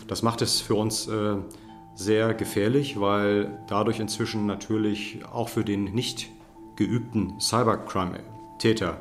Das 0.06 0.22
macht 0.22 0.42
es 0.42 0.60
für 0.60 0.74
uns 0.74 1.08
äh, 1.08 1.36
sehr 1.94 2.34
gefährlich, 2.34 3.00
weil 3.00 3.58
dadurch 3.68 4.00
inzwischen 4.00 4.46
natürlich 4.46 5.20
auch 5.32 5.48
für 5.48 5.64
den 5.64 5.84
nicht 5.84 6.28
geübten 6.76 7.40
Cybercrime-Täter 7.40 8.98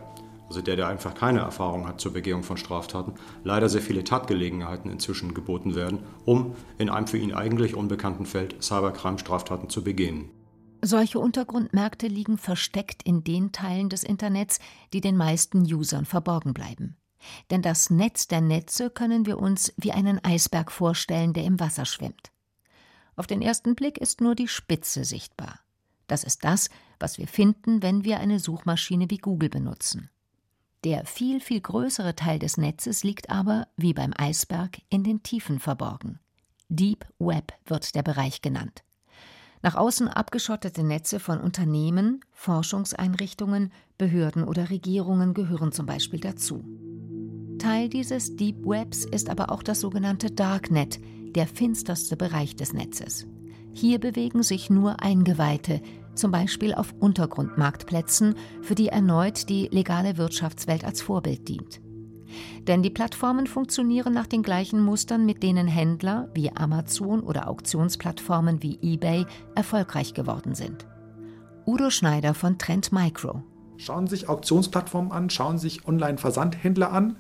also 0.54 0.62
der, 0.62 0.76
der 0.76 0.88
einfach 0.88 1.16
keine 1.16 1.40
Erfahrung 1.40 1.88
hat 1.88 2.00
zur 2.00 2.14
Begehung 2.14 2.44
von 2.44 2.58
Straftaten, 2.58 3.16
leider 3.44 3.70
sehr 3.70 3.82
viele 3.82 4.04
Tatgelegenheiten 4.04 4.92
inzwischen 4.92 5.34
geboten 5.34 5.74
werden, 5.74 6.04
um 6.26 6.54
in 6.78 6.92
einem 6.92 7.08
für 7.08 7.18
ihn 7.18 7.34
eigentlich 7.34 7.74
unbekannten 7.74 8.28
Feld 8.28 8.64
Cybercrime-Straftaten 8.64 9.70
zu 9.70 9.84
begehen. 9.84 10.30
Solche 10.84 11.18
Untergrundmärkte 11.18 12.06
liegen 12.06 12.38
versteckt 12.38 13.02
in 13.02 13.24
den 13.24 13.52
Teilen 13.52 13.90
des 13.90 14.04
Internets, 14.04 14.60
die 14.94 15.02
den 15.02 15.18
meisten 15.18 15.62
Usern 15.62 16.06
verborgen 16.06 16.54
bleiben. 16.54 16.98
Denn 17.50 17.64
das 17.64 17.90
Netz 17.90 18.28
der 18.28 18.42
Netze 18.42 18.92
können 18.92 19.26
wir 19.26 19.40
uns 19.40 19.74
wie 19.76 19.92
einen 19.92 20.24
Eisberg 20.24 20.72
vorstellen, 20.72 21.34
der 21.34 21.46
im 21.46 21.60
Wasser 21.60 21.86
schwimmt. 21.86 22.32
Auf 23.16 23.26
den 23.26 23.42
ersten 23.42 23.74
Blick 23.74 23.98
ist 23.98 24.22
nur 24.22 24.36
die 24.36 24.48
Spitze 24.48 25.04
sichtbar. 25.04 25.62
Das 26.06 26.24
ist 26.24 26.44
das, 26.44 26.70
was 27.00 27.18
wir 27.18 27.28
finden, 27.28 27.82
wenn 27.82 28.04
wir 28.04 28.20
eine 28.20 28.40
Suchmaschine 28.40 29.10
wie 29.10 29.18
Google 29.18 29.50
benutzen. 29.50 30.12
Der 30.84 31.06
viel, 31.06 31.40
viel 31.40 31.62
größere 31.62 32.16
Teil 32.16 32.40
des 32.40 32.58
Netzes 32.58 33.04
liegt 33.04 33.30
aber, 33.30 33.68
wie 33.78 33.94
beim 33.94 34.12
Eisberg, 34.18 34.82
in 34.90 35.04
den 35.04 35.24
Tiefen 35.24 35.60
verborgen. 35.60 36.20
Deep 36.68 37.06
Web 37.20 37.54
wird 37.66 37.96
der 37.96 38.04
Bereich 38.04 38.42
genannt. 38.42 38.84
Nach 39.62 39.76
außen 39.76 40.10
abgeschottete 40.10 40.84
Netze 40.84 41.22
von 41.22 41.40
Unternehmen, 41.40 42.20
Forschungseinrichtungen, 42.32 43.72
Behörden 43.98 44.44
oder 44.44 44.70
Regierungen 44.70 45.34
gehören 45.34 45.72
zum 45.72 45.86
Beispiel 45.86 46.20
dazu. 46.20 46.66
Teil 47.60 47.88
dieses 47.88 48.36
Deep 48.36 48.66
Webs 48.66 49.06
ist 49.06 49.30
aber 49.30 49.52
auch 49.52 49.64
das 49.64 49.80
sogenannte 49.80 50.32
Darknet, 50.32 51.00
der 51.34 51.48
finsterste 51.48 52.18
Bereich 52.18 52.58
des 52.58 52.74
Netzes. 52.74 53.26
Hier 53.74 54.00
bewegen 54.00 54.44
sich 54.44 54.70
nur 54.70 55.02
Eingeweihte, 55.02 55.82
zum 56.16 56.32
Beispiel 56.32 56.74
auf 56.74 56.94
Untergrundmarktplätzen, 57.00 58.36
für 58.62 58.76
die 58.76 58.88
erneut 58.88 59.50
die 59.50 59.68
legale 59.72 60.18
Wirtschaftswelt 60.18 60.86
als 60.86 61.02
Vorbild 61.02 61.48
dient. 61.48 61.82
Denn 62.68 62.82
die 62.82 62.90
Plattformen 62.90 63.48
funktionieren 63.48 64.14
nach 64.14 64.28
den 64.28 64.44
gleichen 64.44 64.82
Mustern, 64.82 65.26
mit 65.26 65.44
denen 65.44 65.68
Händler 65.68 66.30
wie 66.34 66.52
Amazon 66.56 67.22
oder 67.22 67.48
Auktionsplattformen 67.48 68.64
wie 68.64 68.80
eBay 68.82 69.26
erfolgreich 69.56 70.14
geworden 70.14 70.56
sind. 70.56 70.88
Udo 71.66 71.90
Schneider 71.90 72.34
von 72.34 72.58
Trend 72.58 72.92
Micro. 72.92 73.44
Schauen 73.78 74.08
Sie 74.08 74.16
sich 74.16 74.30
Auktionsplattformen 74.30 75.12
an, 75.12 75.30
schauen 75.30 75.58
Sie 75.58 75.70
sich 75.70 75.88
Online-Versandhändler 75.88 76.92
an, 76.92 77.18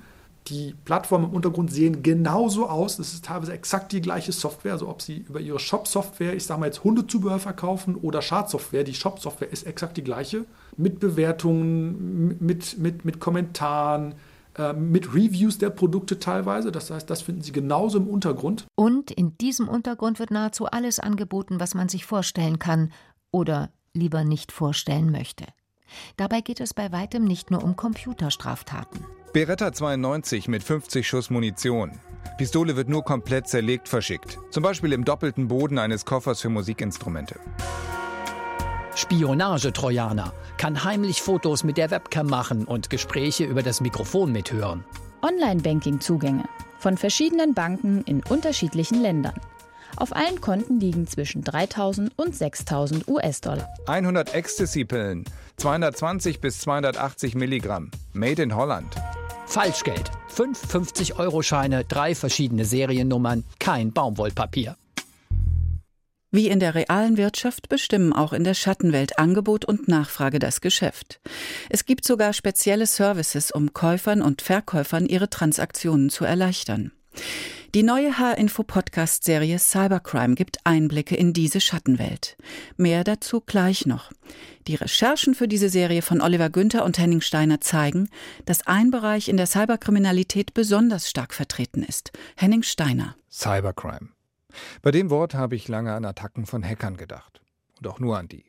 die 0.47 0.75
Plattformen 0.85 1.25
im 1.25 1.31
Untergrund 1.31 1.71
sehen 1.71 2.03
genauso 2.03 2.67
aus. 2.67 3.00
Es 3.00 3.13
ist 3.13 3.25
teilweise 3.25 3.53
exakt 3.53 3.91
die 3.91 4.01
gleiche 4.01 4.31
Software. 4.31 4.73
Also 4.73 4.89
ob 4.89 5.01
Sie 5.01 5.17
über 5.17 5.39
Ihre 5.39 5.59
Shop-Software, 5.59 6.35
ich 6.35 6.45
sage 6.45 6.59
mal 6.59 6.65
jetzt 6.65 6.83
Hundezubehör 6.83 7.39
verkaufen 7.39 7.95
oder 7.95 8.21
Schadsoftware, 8.21 8.83
die 8.83 8.93
Shop-Software 8.93 9.51
ist 9.51 9.65
exakt 9.65 9.97
die 9.97 10.03
gleiche. 10.03 10.45
Mit 10.75 11.00
Bewertungen, 11.00 12.38
mit, 12.39 12.77
mit, 12.77 13.05
mit 13.05 13.19
Kommentaren, 13.19 14.15
äh, 14.57 14.73
mit 14.73 15.13
Reviews 15.13 15.57
der 15.57 15.69
Produkte 15.69 16.19
teilweise. 16.19 16.71
Das 16.71 16.91
heißt, 16.91 17.09
das 17.09 17.21
finden 17.21 17.41
Sie 17.41 17.51
genauso 17.51 17.97
im 17.97 18.07
Untergrund. 18.07 18.65
Und 18.75 19.12
in 19.12 19.38
diesem 19.38 19.69
Untergrund 19.69 20.19
wird 20.19 20.31
nahezu 20.31 20.65
alles 20.65 21.00
angeboten, 21.00 21.59
was 21.59 21.73
man 21.73 21.89
sich 21.89 22.05
vorstellen 22.05 22.59
kann 22.59 22.91
oder 23.31 23.69
lieber 23.93 24.23
nicht 24.23 24.51
vorstellen 24.51 25.12
möchte. 25.12 25.45
Dabei 26.17 26.41
geht 26.41 26.59
es 26.59 26.73
bei 26.73 26.91
weitem 26.91 27.23
nicht 27.23 27.51
nur 27.51 27.63
um 27.63 27.75
Computerstraftaten. 27.75 29.05
Beretta 29.34 29.74
92 29.74 30.48
mit 30.48 30.62
50 30.62 31.08
Schuss 31.08 31.32
Munition. 31.32 32.00
Pistole 32.38 32.75
wird 32.75 32.88
nur 32.88 33.04
komplett 33.04 33.48
zerlegt 33.48 33.90
verschickt. 33.90 34.38
Zum 34.52 34.62
Beispiel 34.62 34.94
im 34.94 35.06
doppelten 35.06 35.48
Boden 35.48 35.80
eines 35.80 36.06
Koffers 36.06 36.40
für 36.40 36.50
Musikinstrumente. 36.50 37.40
Spionage-Trojaner 38.96 40.32
kann 40.58 40.84
heimlich 40.84 41.24
Fotos 41.24 41.63
mit 41.63 41.78
der 41.78 41.90
Webcam 41.90 42.28
machen 42.28 42.66
und 42.66 42.92
Gespräche 42.92 43.46
über 43.46 43.63
das 43.63 43.82
Mikrofon 43.82 44.32
mithören. 44.32 44.84
Online-Banking-Zugänge 45.24 46.44
von 46.78 46.96
verschiedenen 46.96 47.56
Banken 47.56 48.04
in 48.04 48.22
unterschiedlichen 48.30 49.02
Ländern. 49.02 49.34
Auf 49.96 50.16
allen 50.16 50.42
Konten 50.42 50.80
liegen 50.80 51.08
zwischen 51.08 51.44
3000 51.44 52.12
und 52.20 52.36
6000 52.36 53.08
US-Dollar. 53.08 53.68
100 53.88 54.36
Ecstasy-Pillen, 54.36 55.25
220 55.58 56.40
bis 56.40 56.60
280 56.60 57.34
Milligramm, 57.34 57.90
made 58.13 58.40
in 58.40 58.56
Holland. 58.56 58.96
Falschgeld. 59.45 60.12
Fünf 60.27 60.63
50-Euro-Scheine, 60.63 61.85
drei 61.85 62.15
verschiedene 62.15 62.65
Seriennummern, 62.65 63.43
kein 63.59 63.93
Baumwollpapier. 63.93 64.77
Wie 66.31 66.47
in 66.47 66.59
der 66.59 66.73
realen 66.73 67.17
Wirtschaft 67.17 67.69
bestimmen 67.69 68.12
auch 68.12 68.33
in 68.33 68.43
der 68.43 68.55
Schattenwelt 68.55 69.19
Angebot 69.19 69.65
und 69.65 69.88
Nachfrage 69.88 70.39
das 70.39 70.62
Geschäft. 70.62 71.19
Es 71.69 71.85
gibt 71.85 72.05
sogar 72.05 72.33
spezielle 72.33 72.88
Services, 72.88 73.51
um 73.51 73.73
Käufern 73.73 74.23
und 74.23 74.41
Verkäufern 74.41 75.05
ihre 75.05 75.29
Transaktionen 75.29 76.09
zu 76.09 76.25
erleichtern. 76.25 76.91
Die 77.75 77.82
neue 77.82 78.20
H-Info-Podcast-Serie 78.20 79.58
Cybercrime 79.58 80.36
gibt 80.36 80.60
Einblicke 80.63 81.15
in 81.15 81.34
diese 81.34 81.60
Schattenwelt. 81.60 82.38
Mehr 82.77 83.03
dazu 83.03 83.42
gleich 83.42 83.88
noch. 83.88 84.12
Die 84.68 84.75
Recherchen 84.75 85.34
für 85.34 85.48
diese 85.48 85.70
Serie 85.70 86.03
von 86.03 86.22
Oliver 86.22 86.51
Günther 86.51 86.86
und 86.86 87.00
Henning 87.00 87.22
Steiner 87.22 87.62
zeigen, 87.62 88.10
dass 88.46 88.68
ein 88.68 88.92
Bereich 88.92 89.27
in 89.27 89.38
der 89.38 89.48
Cyberkriminalität 89.48 90.53
besonders 90.53 91.10
stark 91.10 91.34
vertreten 91.34 91.82
ist. 91.82 92.12
Henning 92.36 92.62
Steiner. 92.62 93.15
Cybercrime. 93.32 94.10
Bei 94.84 94.92
dem 94.92 95.10
Wort 95.10 95.34
habe 95.34 95.56
ich 95.56 95.68
lange 95.68 95.94
an 95.94 96.06
Attacken 96.06 96.46
von 96.46 96.63
Hackern 96.63 96.96
gedacht. 96.96 97.42
Und 97.80 97.88
auch 97.88 98.00
nur 98.00 98.20
an 98.20 98.27
die. 98.27 98.46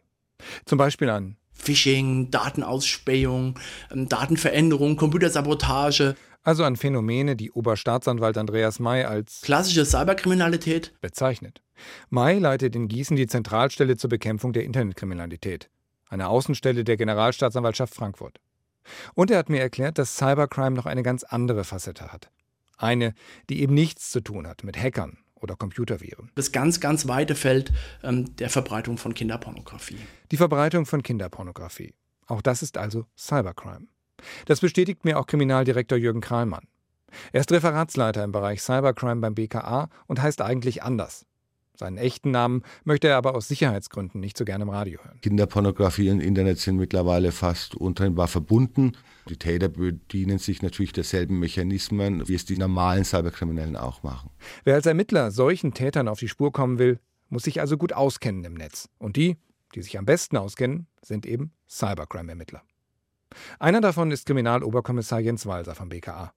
Zum 0.66 0.76
Beispiel 0.76 1.08
an 1.08 1.38
Phishing, 1.54 2.30
Datenausspähung, 2.30 3.58
ähm, 3.90 4.06
Datenveränderung, 4.06 4.96
Computersabotage. 4.96 6.14
Also 6.44 6.62
an 6.64 6.76
Phänomene, 6.76 7.36
die 7.36 7.50
Oberstaatsanwalt 7.50 8.36
Andreas 8.36 8.78
May 8.78 9.04
als 9.04 9.40
klassische 9.40 9.86
Cyberkriminalität 9.86 10.92
bezeichnet. 11.00 11.62
May 12.10 12.38
leitet 12.38 12.76
in 12.76 12.86
Gießen 12.86 13.16
die 13.16 13.26
Zentralstelle 13.26 13.96
zur 13.96 14.10
Bekämpfung 14.10 14.52
der 14.52 14.64
Internetkriminalität, 14.64 15.70
eine 16.10 16.28
Außenstelle 16.28 16.84
der 16.84 16.98
Generalstaatsanwaltschaft 16.98 17.94
Frankfurt. 17.94 18.40
Und 19.14 19.30
er 19.30 19.38
hat 19.38 19.48
mir 19.48 19.60
erklärt, 19.60 19.96
dass 19.96 20.18
Cybercrime 20.18 20.76
noch 20.76 20.84
eine 20.84 21.02
ganz 21.02 21.24
andere 21.24 21.64
Facette 21.64 22.12
hat. 22.12 22.30
Eine, 22.76 23.14
die 23.48 23.62
eben 23.62 23.72
nichts 23.72 24.10
zu 24.10 24.20
tun 24.20 24.46
hat 24.46 24.64
mit 24.64 24.76
Hackern 24.76 25.16
oder 25.36 25.56
Computerviren. 25.56 26.30
Das 26.34 26.52
ganz, 26.52 26.78
ganz 26.78 27.08
weite 27.08 27.34
Feld 27.34 27.72
ähm, 28.02 28.36
der 28.36 28.50
Verbreitung 28.50 28.98
von 28.98 29.14
Kinderpornografie. 29.14 29.98
Die 30.30 30.36
Verbreitung 30.36 30.84
von 30.84 31.02
Kinderpornografie. 31.02 31.94
Auch 32.26 32.42
das 32.42 32.62
ist 32.62 32.76
also 32.76 33.06
Cybercrime. 33.16 33.86
Das 34.46 34.60
bestätigt 34.60 35.04
mir 35.04 35.18
auch 35.18 35.26
Kriminaldirektor 35.26 35.98
Jürgen 35.98 36.20
Krahlmann. 36.20 36.66
Er 37.32 37.40
ist 37.40 37.52
Referatsleiter 37.52 38.24
im 38.24 38.32
Bereich 38.32 38.62
Cybercrime 38.62 39.20
beim 39.20 39.34
BKA 39.34 39.88
und 40.06 40.20
heißt 40.20 40.40
eigentlich 40.40 40.82
anders. 40.82 41.26
Seinen 41.76 41.96
echten 41.96 42.30
Namen 42.30 42.62
möchte 42.84 43.08
er 43.08 43.16
aber 43.16 43.34
aus 43.34 43.48
Sicherheitsgründen 43.48 44.20
nicht 44.20 44.38
so 44.38 44.44
gerne 44.44 44.62
im 44.62 44.70
Radio 44.70 45.00
hören. 45.02 45.20
Kinderpornografie 45.22 46.10
und 46.10 46.20
Internet 46.20 46.58
sind 46.58 46.76
mittlerweile 46.76 47.32
fast 47.32 47.74
untrennbar 47.74 48.28
verbunden. 48.28 48.92
Die 49.28 49.36
Täter 49.36 49.68
bedienen 49.68 50.38
sich 50.38 50.62
natürlich 50.62 50.92
derselben 50.92 51.40
Mechanismen, 51.40 52.28
wie 52.28 52.34
es 52.34 52.44
die 52.44 52.58
normalen 52.58 53.04
Cyberkriminellen 53.04 53.74
auch 53.76 54.04
machen. 54.04 54.30
Wer 54.62 54.74
als 54.74 54.86
Ermittler 54.86 55.32
solchen 55.32 55.74
Tätern 55.74 56.06
auf 56.06 56.20
die 56.20 56.28
Spur 56.28 56.52
kommen 56.52 56.78
will, 56.78 57.00
muss 57.28 57.42
sich 57.42 57.60
also 57.60 57.76
gut 57.76 57.92
auskennen 57.92 58.44
im 58.44 58.54
Netz. 58.54 58.88
Und 58.98 59.16
die, 59.16 59.36
die 59.74 59.82
sich 59.82 59.98
am 59.98 60.04
besten 60.04 60.36
auskennen, 60.36 60.86
sind 61.02 61.26
eben 61.26 61.52
Cybercrime-Ermittler. 61.68 62.62
Einer 63.58 63.80
davon 63.80 64.10
ist 64.10 64.26
Kriminaloberkommissar 64.26 65.20
Jens 65.20 65.46
Walser 65.46 65.74
vom 65.74 65.88
BKA. 65.88 66.32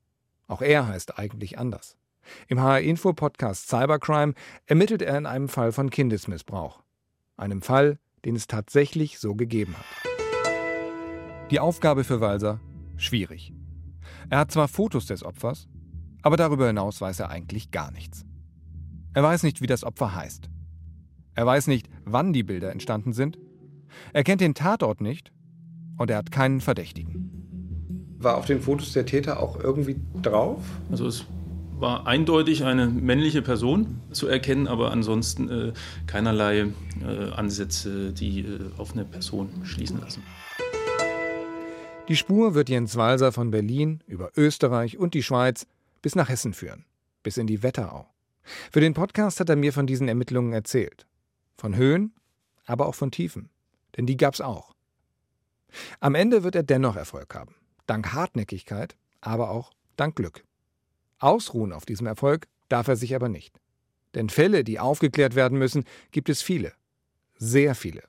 Auch 0.48 0.62
er 0.62 0.88
heißt 0.88 1.17
eigentlich 1.20 1.58
anders. 1.58 1.98
Im 2.48 2.60
HR-Info-Podcast 2.60 3.70
Cybercrime 3.70 4.34
ermittelt 4.65 5.01
er 5.01 5.17
in 5.17 5.25
einem 5.25 5.50
Fall 5.50 5.72
von 5.72 5.89
Kindesmissbrauch. 5.89 6.84
Einem 7.38 7.62
Fall, 7.62 8.00
den 8.25 8.36
es 8.36 8.48
tatsächlich 8.48 9.20
so 9.20 9.36
gegeben 9.36 9.75
hat. 9.77 9.86
Die 11.51 11.60
Aufgabe 11.60 12.03
für 12.03 12.20
Walser? 12.20 12.60
Schwierig. 12.98 13.53
Er 14.29 14.39
hat 14.39 14.51
zwar 14.51 14.67
Fotos 14.67 15.06
des 15.06 15.24
Opfers, 15.24 15.67
aber 16.22 16.36
darüber 16.36 16.67
hinaus 16.67 17.00
weiß 17.00 17.20
er 17.22 17.29
eigentlich 17.29 17.72
gar 17.72 17.91
nichts. 17.91 18.25
Er 19.13 19.24
weiß 19.24 19.44
nicht, 19.44 19.62
wie 19.62 19.67
das 19.67 19.84
Opfer 19.84 20.15
heißt. 20.15 20.50
Er 21.36 21.46
weiß 21.46 21.67
nicht, 21.67 21.89
wann 22.03 22.34
die 22.34 22.44
Bilder 22.44 22.72
entstanden 22.72 23.13
sind. 23.13 23.38
Er 24.12 24.24
kennt 24.24 24.41
den 24.41 24.56
Tatort 24.56 25.01
nicht 25.01 25.32
und 25.98 26.10
er 26.10 26.18
hat 26.18 26.32
keinen 26.32 26.62
Verdächtigen. 26.62 27.32
War 28.20 28.38
auf 28.38 28.46
den 28.46 28.62
Fotos 28.62 28.94
der 28.94 29.06
Täter 29.06 29.39
auch 29.39 29.60
irgendwie 29.60 29.98
drauf? 30.22 30.63
Also 30.89 31.08
es 31.08 31.25
war 31.80 32.08
eindeutig 32.08 32.63
eine 32.63 32.88
männliche 32.88 33.42
Person 33.42 34.01
zu 34.12 34.27
erkennen, 34.27 34.68
aber 34.68 34.92
ansonsten 34.92 35.50
äh, 35.50 35.74
keinerlei 36.08 36.68
äh, 37.01 37.32
Ansätze, 37.36 38.12
die 38.13 38.39
äh, 38.39 38.60
auf 38.77 38.94
eine 38.94 39.06
Person 39.06 39.50
schließen 39.63 40.01
lassen. 40.01 40.24
Die 42.08 42.16
Spur 42.16 42.56
wird 42.56 42.70
Jens 42.70 42.96
Walser 42.96 43.32
von 43.32 43.51
Berlin 43.51 44.01
über 44.08 44.32
Österreich 44.36 44.98
und 44.98 45.13
die 45.13 45.24
Schweiz 45.24 45.68
bis 46.01 46.16
nach 46.16 46.30
Hessen 46.30 46.54
führen, 46.54 46.86
bis 47.22 47.38
in 47.38 47.48
die 47.48 47.63
Wetterau. 47.63 48.08
Für 48.72 48.80
den 48.80 48.94
Podcast 48.94 49.39
hat 49.39 49.50
er 49.50 49.58
mir 49.58 49.74
von 49.74 49.88
diesen 49.88 50.08
Ermittlungen 50.08 50.54
erzählt. 50.54 51.06
Von 51.58 51.75
Höhen, 51.75 52.13
aber 52.66 52.88
auch 52.88 52.96
von 52.96 53.12
Tiefen. 53.12 53.50
Denn 53.98 54.06
die 54.06 54.18
gab's 54.18 54.42
auch. 54.42 54.74
Am 56.00 56.15
Ende 56.15 56.43
wird 56.43 56.55
er 56.55 56.63
dennoch 56.63 56.95
Erfolg 56.95 57.33
haben. 57.36 57.55
Dank 57.86 58.13
Hartnäckigkeit, 58.13 58.95
aber 59.21 59.50
auch 59.50 59.71
dank 59.95 60.15
Glück. 60.15 60.43
Ausruhen 61.19 61.74
auf 61.74 61.86
diesem 61.86 62.07
Erfolg 62.07 62.47
darf 62.69 62.88
er 62.88 62.95
sich 62.95 63.15
aber 63.15 63.29
nicht. 63.29 63.59
Denn 64.15 64.29
Fälle, 64.29 64.63
die 64.63 64.79
aufgeklärt 64.79 65.36
werden 65.36 65.57
müssen, 65.57 65.83
gibt 66.12 66.29
es 66.29 66.41
viele. 66.41 66.74
Sehr 67.38 67.75
viele, 67.75 68.03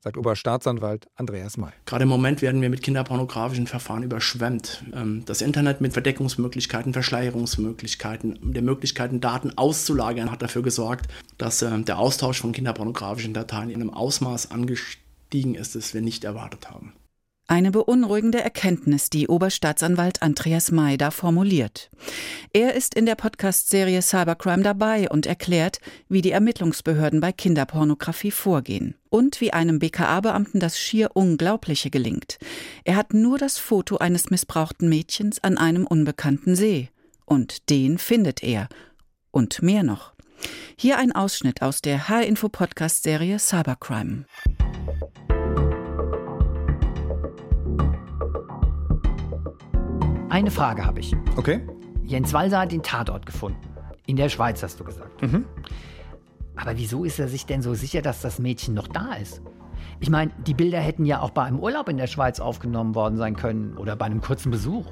sagt 0.00 0.16
Oberstaatsanwalt 0.16 1.08
Andreas 1.14 1.56
May. 1.56 1.70
Gerade 1.86 2.02
im 2.02 2.08
Moment 2.08 2.42
werden 2.42 2.60
wir 2.60 2.68
mit 2.68 2.82
kinderpornografischen 2.82 3.66
Verfahren 3.66 4.02
überschwemmt. 4.02 4.84
Ähm, 4.92 5.24
das 5.24 5.40
Internet 5.40 5.80
mit 5.80 5.92
Verdeckungsmöglichkeiten, 5.92 6.92
Verschleierungsmöglichkeiten, 6.92 8.52
der 8.52 8.62
Möglichkeiten, 8.62 9.20
Daten 9.20 9.56
auszulagern, 9.56 10.30
hat 10.30 10.42
dafür 10.42 10.62
gesorgt, 10.62 11.06
dass 11.38 11.62
ähm, 11.62 11.84
der 11.84 11.98
Austausch 11.98 12.40
von 12.40 12.52
kinderpornografischen 12.52 13.34
Dateien 13.34 13.70
in 13.70 13.80
einem 13.80 13.90
Ausmaß 13.90 14.50
angestiegen 14.50 15.54
ist, 15.54 15.76
das 15.76 15.94
wir 15.94 16.00
nicht 16.00 16.24
erwartet 16.24 16.70
haben. 16.70 16.92
Eine 17.48 17.70
beunruhigende 17.70 18.40
Erkenntnis, 18.40 19.10
die 19.10 19.28
Oberstaatsanwalt 19.28 20.22
Andreas 20.22 20.70
May 20.70 20.96
da 20.96 21.10
formuliert. 21.10 21.90
Er 22.52 22.74
ist 22.74 22.94
in 22.94 23.04
der 23.04 23.16
Podcast-Serie 23.16 24.00
Cybercrime 24.00 24.62
dabei 24.62 25.08
und 25.10 25.26
erklärt, 25.26 25.80
wie 26.08 26.22
die 26.22 26.30
Ermittlungsbehörden 26.30 27.20
bei 27.20 27.32
Kinderpornografie 27.32 28.30
vorgehen. 28.30 28.94
Und 29.10 29.40
wie 29.40 29.52
einem 29.52 29.80
BKA-Beamten 29.80 30.60
das 30.60 30.78
schier 30.78 31.10
Unglaubliche 31.14 31.90
gelingt. 31.90 32.38
Er 32.84 32.96
hat 32.96 33.12
nur 33.12 33.38
das 33.38 33.58
Foto 33.58 33.98
eines 33.98 34.30
missbrauchten 34.30 34.88
Mädchens 34.88 35.42
an 35.42 35.58
einem 35.58 35.86
unbekannten 35.86 36.54
See. 36.54 36.88
Und 37.26 37.68
den 37.70 37.98
findet 37.98 38.42
er. 38.42 38.68
Und 39.30 39.62
mehr 39.62 39.82
noch. 39.82 40.12
Hier 40.76 40.98
ein 40.98 41.12
Ausschnitt 41.12 41.60
aus 41.60 41.82
der 41.82 42.08
H-Info-Podcast-Serie 42.08 43.38
Cybercrime. 43.38 44.24
Eine 50.32 50.50
Frage 50.50 50.86
habe 50.86 51.00
ich. 51.00 51.14
Okay. 51.36 51.60
Jens 52.04 52.32
Walser 52.32 52.60
hat 52.60 52.72
den 52.72 52.82
Tatort 52.82 53.26
gefunden. 53.26 53.68
In 54.06 54.16
der 54.16 54.30
Schweiz, 54.30 54.62
hast 54.62 54.80
du 54.80 54.84
gesagt. 54.84 55.20
Mhm. 55.20 55.44
Aber 56.56 56.78
wieso 56.78 57.04
ist 57.04 57.18
er 57.18 57.28
sich 57.28 57.44
denn 57.44 57.60
so 57.60 57.74
sicher, 57.74 58.00
dass 58.00 58.22
das 58.22 58.38
Mädchen 58.38 58.72
noch 58.72 58.88
da 58.88 59.12
ist? 59.12 59.42
Ich 60.00 60.08
meine, 60.08 60.30
die 60.46 60.54
Bilder 60.54 60.80
hätten 60.80 61.04
ja 61.04 61.20
auch 61.20 61.32
bei 61.32 61.42
einem 61.42 61.60
Urlaub 61.60 61.90
in 61.90 61.98
der 61.98 62.06
Schweiz 62.06 62.40
aufgenommen 62.40 62.94
worden 62.94 63.18
sein 63.18 63.36
können 63.36 63.76
oder 63.76 63.94
bei 63.94 64.06
einem 64.06 64.22
kurzen 64.22 64.50
Besuch. 64.50 64.86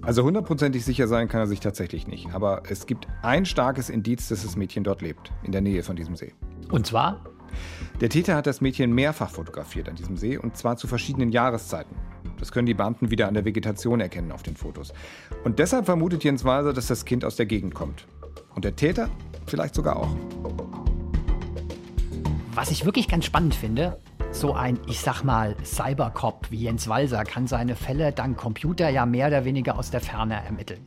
Also 0.00 0.22
hundertprozentig 0.22 0.84
sicher 0.84 1.08
sein 1.08 1.26
kann 1.26 1.40
er 1.40 1.48
sich 1.48 1.58
tatsächlich 1.58 2.06
nicht. 2.06 2.32
Aber 2.32 2.62
es 2.68 2.86
gibt 2.86 3.08
ein 3.22 3.46
starkes 3.46 3.90
Indiz, 3.90 4.28
dass 4.28 4.44
das 4.44 4.54
Mädchen 4.54 4.84
dort 4.84 5.02
lebt, 5.02 5.32
in 5.42 5.50
der 5.50 5.60
Nähe 5.60 5.82
von 5.82 5.96
diesem 5.96 6.14
See. 6.14 6.34
Und 6.70 6.86
zwar? 6.86 7.24
Der 8.00 8.10
Täter 8.10 8.36
hat 8.36 8.46
das 8.46 8.60
Mädchen 8.60 8.92
mehrfach 8.92 9.30
fotografiert 9.30 9.88
an 9.88 9.96
diesem 9.96 10.16
See 10.16 10.38
und 10.38 10.56
zwar 10.56 10.76
zu 10.76 10.86
verschiedenen 10.86 11.30
Jahreszeiten. 11.30 11.96
Das 12.38 12.52
können 12.52 12.66
die 12.66 12.74
Beamten 12.74 13.10
wieder 13.10 13.28
an 13.28 13.34
der 13.34 13.44
Vegetation 13.44 14.00
erkennen 14.00 14.32
auf 14.32 14.42
den 14.42 14.56
Fotos. 14.56 14.92
Und 15.44 15.58
deshalb 15.58 15.86
vermutet 15.86 16.24
Jens 16.24 16.44
Walser, 16.44 16.72
dass 16.72 16.86
das 16.86 17.04
Kind 17.04 17.24
aus 17.24 17.36
der 17.36 17.46
Gegend 17.46 17.74
kommt. 17.74 18.06
Und 18.54 18.64
der 18.64 18.76
Täter 18.76 19.08
vielleicht 19.46 19.74
sogar 19.74 19.96
auch. 19.96 20.14
Was 22.54 22.70
ich 22.70 22.84
wirklich 22.84 23.08
ganz 23.08 23.24
spannend 23.24 23.54
finde, 23.54 23.98
so 24.32 24.52
ein, 24.52 24.78
ich 24.86 25.00
sag 25.00 25.22
mal, 25.22 25.56
Cybercop 25.64 26.50
wie 26.50 26.64
Jens 26.64 26.88
Walser 26.88 27.24
kann 27.24 27.46
seine 27.46 27.76
Fälle 27.76 28.12
dank 28.12 28.36
Computer 28.36 28.88
ja 28.88 29.06
mehr 29.06 29.28
oder 29.28 29.44
weniger 29.44 29.78
aus 29.78 29.90
der 29.90 30.00
Ferne 30.00 30.44
ermitteln. 30.44 30.80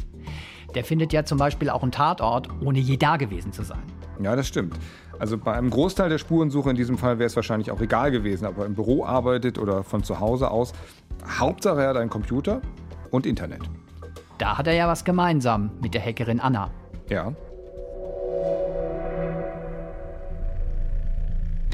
Der 0.75 0.83
findet 0.83 1.11
ja 1.11 1.25
zum 1.25 1.37
Beispiel 1.37 1.69
auch 1.69 1.81
einen 1.81 1.91
Tatort, 1.91 2.49
ohne 2.61 2.79
je 2.79 2.97
da 2.97 3.17
gewesen 3.17 3.51
zu 3.51 3.63
sein. 3.63 3.83
Ja, 4.21 4.35
das 4.35 4.47
stimmt. 4.47 4.77
Also 5.21 5.37
bei 5.37 5.53
einem 5.53 5.69
Großteil 5.69 6.09
der 6.09 6.17
Spurensuche 6.17 6.71
in 6.71 6.75
diesem 6.75 6.97
Fall 6.97 7.19
wäre 7.19 7.27
es 7.27 7.35
wahrscheinlich 7.35 7.69
auch 7.69 7.79
egal 7.79 8.09
gewesen, 8.09 8.47
ob 8.47 8.57
er 8.57 8.65
im 8.65 8.73
Büro 8.73 9.05
arbeitet 9.05 9.59
oder 9.59 9.83
von 9.83 10.03
zu 10.03 10.19
Hause 10.19 10.49
aus. 10.49 10.73
Hauptsache 11.37 11.83
er 11.83 11.89
hat 11.89 11.97
einen 11.97 12.09
Computer 12.09 12.59
und 13.11 13.27
Internet. 13.27 13.61
Da 14.39 14.57
hat 14.57 14.65
er 14.65 14.73
ja 14.73 14.87
was 14.87 15.05
gemeinsam 15.05 15.69
mit 15.79 15.93
der 15.93 16.03
Hackerin 16.03 16.39
Anna. 16.39 16.71
Ja. 17.07 17.31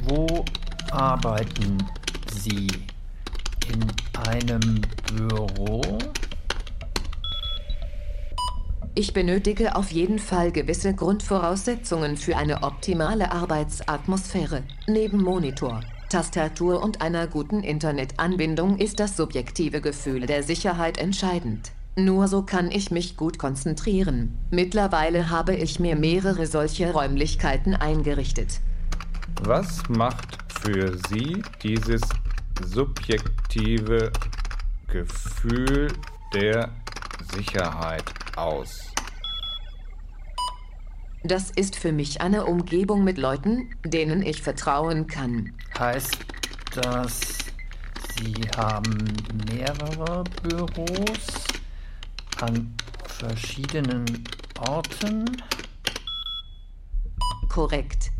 Wo 0.09 0.43
arbeiten 0.91 1.77
Sie? 2.29 2.67
In 3.71 3.79
einem 4.29 4.81
Büro? 5.15 5.81
Ich 8.97 9.13
benötige 9.13 9.75
auf 9.75 9.91
jeden 9.91 10.17
Fall 10.17 10.51
gewisse 10.51 10.91
Grundvoraussetzungen 10.91 12.17
für 12.17 12.35
eine 12.35 12.63
optimale 12.63 13.31
Arbeitsatmosphäre. 13.31 14.63
Neben 14.87 15.21
Monitor, 15.21 15.81
Tastatur 16.09 16.81
und 16.81 16.99
einer 16.99 17.27
guten 17.27 17.61
Internetanbindung 17.61 18.79
ist 18.79 18.99
das 18.99 19.15
subjektive 19.15 19.81
Gefühl 19.81 20.25
der 20.25 20.41
Sicherheit 20.41 20.97
entscheidend. 20.97 21.73
Nur 21.95 22.27
so 22.27 22.41
kann 22.41 22.71
ich 22.71 22.89
mich 22.89 23.17
gut 23.17 23.37
konzentrieren. 23.37 24.35
Mittlerweile 24.49 25.29
habe 25.29 25.53
ich 25.53 25.79
mir 25.79 25.95
mehrere 25.95 26.47
solche 26.47 26.91
Räumlichkeiten 26.91 27.75
eingerichtet. 27.75 28.61
Was 29.43 29.87
macht 29.89 30.39
für 30.59 30.97
Sie 31.07 31.43
dieses 31.61 32.01
subjektive 32.65 34.11
Gefühl 34.87 35.89
der 36.33 36.71
Sicherheit 37.35 38.03
aus? 38.37 38.91
Das 41.23 41.51
ist 41.51 41.75
für 41.75 41.91
mich 41.91 42.21
eine 42.21 42.45
Umgebung 42.45 43.03
mit 43.03 43.17
Leuten, 43.17 43.75
denen 43.83 44.21
ich 44.21 44.41
vertrauen 44.41 45.07
kann. 45.07 45.53
Heißt 45.77 46.17
das, 46.73 47.37
Sie 48.17 48.33
haben 48.55 49.13
mehrere 49.51 50.23
Büros 50.41 51.45
an 52.39 52.73
verschiedenen 53.07 54.23
Orten? 54.59 55.25
Korrekt. 57.49 58.11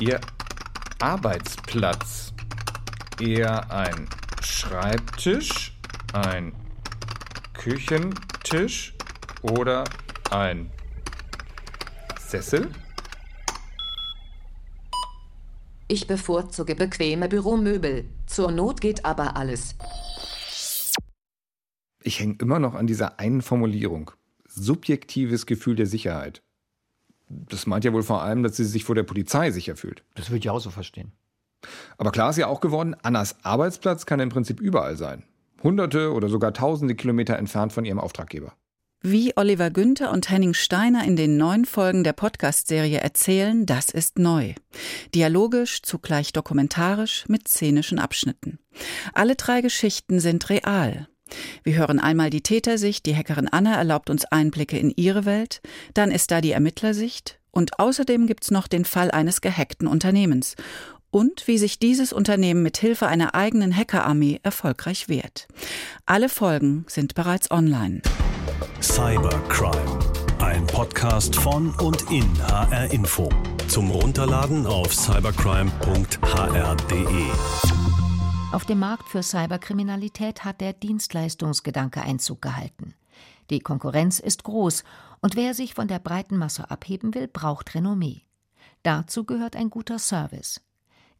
Ihr 0.00 0.20
Arbeitsplatz 1.00 2.32
eher 3.20 3.70
ein 3.70 4.08
Schreibtisch, 4.42 5.72
ein 6.12 6.52
Küchentisch 7.66 8.94
oder 9.42 9.82
ein 10.30 10.70
Sessel? 12.16 12.70
Ich 15.88 16.06
bevorzuge 16.06 16.76
bequeme 16.76 17.28
Büromöbel. 17.28 18.08
Zur 18.26 18.52
Not 18.52 18.80
geht 18.80 19.04
aber 19.04 19.36
alles. 19.36 19.74
Ich 22.04 22.20
hänge 22.20 22.36
immer 22.38 22.60
noch 22.60 22.74
an 22.74 22.86
dieser 22.86 23.18
einen 23.18 23.42
Formulierung. 23.42 24.12
Subjektives 24.46 25.44
Gefühl 25.46 25.74
der 25.74 25.86
Sicherheit. 25.86 26.42
Das 27.28 27.66
meint 27.66 27.84
ja 27.84 27.92
wohl 27.92 28.04
vor 28.04 28.22
allem, 28.22 28.44
dass 28.44 28.56
sie 28.56 28.64
sich 28.64 28.84
vor 28.84 28.94
der 28.94 29.02
Polizei 29.02 29.50
sicher 29.50 29.74
fühlt. 29.74 30.04
Das 30.14 30.30
würde 30.30 30.38
ich 30.38 30.50
auch 30.50 30.60
so 30.60 30.70
verstehen. 30.70 31.10
Aber 31.98 32.12
klar 32.12 32.30
ist 32.30 32.36
ja 32.36 32.46
auch 32.46 32.60
geworden, 32.60 32.94
Annas 33.02 33.44
Arbeitsplatz 33.44 34.06
kann 34.06 34.20
im 34.20 34.28
Prinzip 34.28 34.60
überall 34.60 34.96
sein. 34.96 35.24
Hunderte 35.66 36.12
oder 36.12 36.28
sogar 36.28 36.54
tausende 36.54 36.94
Kilometer 36.94 37.36
entfernt 37.36 37.72
von 37.72 37.84
ihrem 37.84 37.98
Auftraggeber. 37.98 38.54
Wie 39.02 39.36
Oliver 39.36 39.70
Günther 39.70 40.12
und 40.12 40.30
Henning 40.30 40.54
Steiner 40.54 41.04
in 41.04 41.16
den 41.16 41.36
neun 41.36 41.64
Folgen 41.64 42.04
der 42.04 42.12
Podcast-Serie 42.12 42.98
erzählen, 42.98 43.66
das 43.66 43.90
ist 43.90 44.16
neu. 44.18 44.54
Dialogisch, 45.12 45.82
zugleich 45.82 46.32
dokumentarisch, 46.32 47.24
mit 47.26 47.48
szenischen 47.48 47.98
Abschnitten. 47.98 48.60
Alle 49.12 49.34
drei 49.34 49.60
Geschichten 49.60 50.20
sind 50.20 50.48
real. 50.50 51.08
Wir 51.64 51.74
hören 51.74 51.98
einmal 51.98 52.30
die 52.30 52.42
Tätersicht, 52.42 53.04
die 53.04 53.16
Hackerin 53.16 53.48
Anna 53.48 53.74
erlaubt 53.74 54.08
uns 54.08 54.24
Einblicke 54.24 54.78
in 54.78 54.92
ihre 54.94 55.24
Welt, 55.24 55.60
dann 55.94 56.12
ist 56.12 56.30
da 56.30 56.40
die 56.40 56.52
Ermittlersicht 56.52 57.40
und 57.50 57.80
außerdem 57.80 58.26
gibt's 58.28 58.52
noch 58.52 58.68
den 58.68 58.84
Fall 58.84 59.10
eines 59.10 59.40
gehackten 59.40 59.88
Unternehmens 59.88 60.54
und 61.16 61.48
wie 61.48 61.56
sich 61.56 61.78
dieses 61.78 62.12
Unternehmen 62.12 62.62
mit 62.62 62.76
Hilfe 62.76 63.06
einer 63.06 63.34
eigenen 63.34 63.74
Hackerarmee 63.74 64.38
erfolgreich 64.42 65.08
wehrt. 65.08 65.48
Alle 66.04 66.28
Folgen 66.28 66.84
sind 66.88 67.14
bereits 67.14 67.50
online. 67.50 68.02
Cybercrime, 68.82 69.98
ein 70.40 70.66
Podcast 70.66 71.34
von 71.34 71.70
und 71.76 72.10
in 72.10 72.30
HR 72.46 72.92
Info. 72.92 73.30
Zum 73.66 73.90
Runterladen 73.90 74.66
auf 74.66 74.94
cybercrime.hr.de. 74.94 77.24
Auf 78.52 78.66
dem 78.66 78.80
Markt 78.80 79.08
für 79.08 79.22
Cyberkriminalität 79.22 80.44
hat 80.44 80.60
der 80.60 80.74
Dienstleistungsgedanke 80.74 82.02
Einzug 82.02 82.42
gehalten. 82.42 82.92
Die 83.48 83.60
Konkurrenz 83.60 84.20
ist 84.20 84.44
groß 84.44 84.84
und 85.22 85.34
wer 85.34 85.54
sich 85.54 85.72
von 85.72 85.88
der 85.88 85.98
breiten 85.98 86.36
Masse 86.36 86.70
abheben 86.70 87.14
will, 87.14 87.26
braucht 87.26 87.74
Renommee. 87.74 88.20
Dazu 88.82 89.24
gehört 89.24 89.56
ein 89.56 89.70
guter 89.70 89.98
Service. 89.98 90.60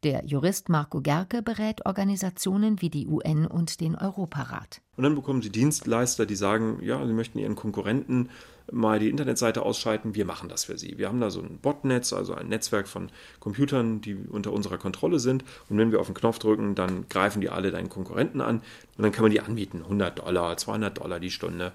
Der 0.02 0.24
Jurist 0.24 0.68
Marco 0.68 1.00
Gerke 1.00 1.42
berät 1.42 1.86
Organisationen 1.86 2.80
wie 2.80 2.90
die 2.90 3.06
UN 3.06 3.46
und 3.46 3.80
den 3.80 3.96
Europarat. 3.96 4.82
Und 4.96 5.04
dann 5.04 5.14
bekommen 5.14 5.42
Sie 5.42 5.50
Dienstleister, 5.50 6.26
die 6.26 6.36
sagen, 6.36 6.78
ja, 6.82 7.04
sie 7.06 7.12
möchten 7.12 7.38
ihren 7.38 7.56
Konkurrenten 7.56 8.28
mal 8.72 8.98
die 8.98 9.08
Internetseite 9.08 9.62
ausschalten, 9.62 10.14
wir 10.14 10.24
machen 10.24 10.48
das 10.48 10.64
für 10.64 10.78
Sie. 10.78 10.98
Wir 10.98 11.08
haben 11.08 11.20
da 11.20 11.30
so 11.30 11.40
ein 11.40 11.58
Botnetz, 11.58 12.12
also 12.12 12.34
ein 12.34 12.48
Netzwerk 12.48 12.88
von 12.88 13.10
Computern, 13.40 14.00
die 14.00 14.14
unter 14.14 14.52
unserer 14.52 14.78
Kontrolle 14.78 15.18
sind. 15.18 15.44
Und 15.68 15.78
wenn 15.78 15.92
wir 15.92 16.00
auf 16.00 16.06
den 16.06 16.14
Knopf 16.14 16.38
drücken, 16.38 16.74
dann 16.74 17.08
greifen 17.08 17.40
die 17.40 17.50
alle 17.50 17.70
deinen 17.70 17.88
Konkurrenten 17.88 18.40
an 18.40 18.62
und 18.96 19.02
dann 19.02 19.12
kann 19.12 19.22
man 19.22 19.30
die 19.30 19.40
anbieten. 19.40 19.82
100 19.82 20.18
Dollar, 20.18 20.56
200 20.56 20.98
Dollar 20.98 21.20
die 21.20 21.30
Stunde 21.30 21.72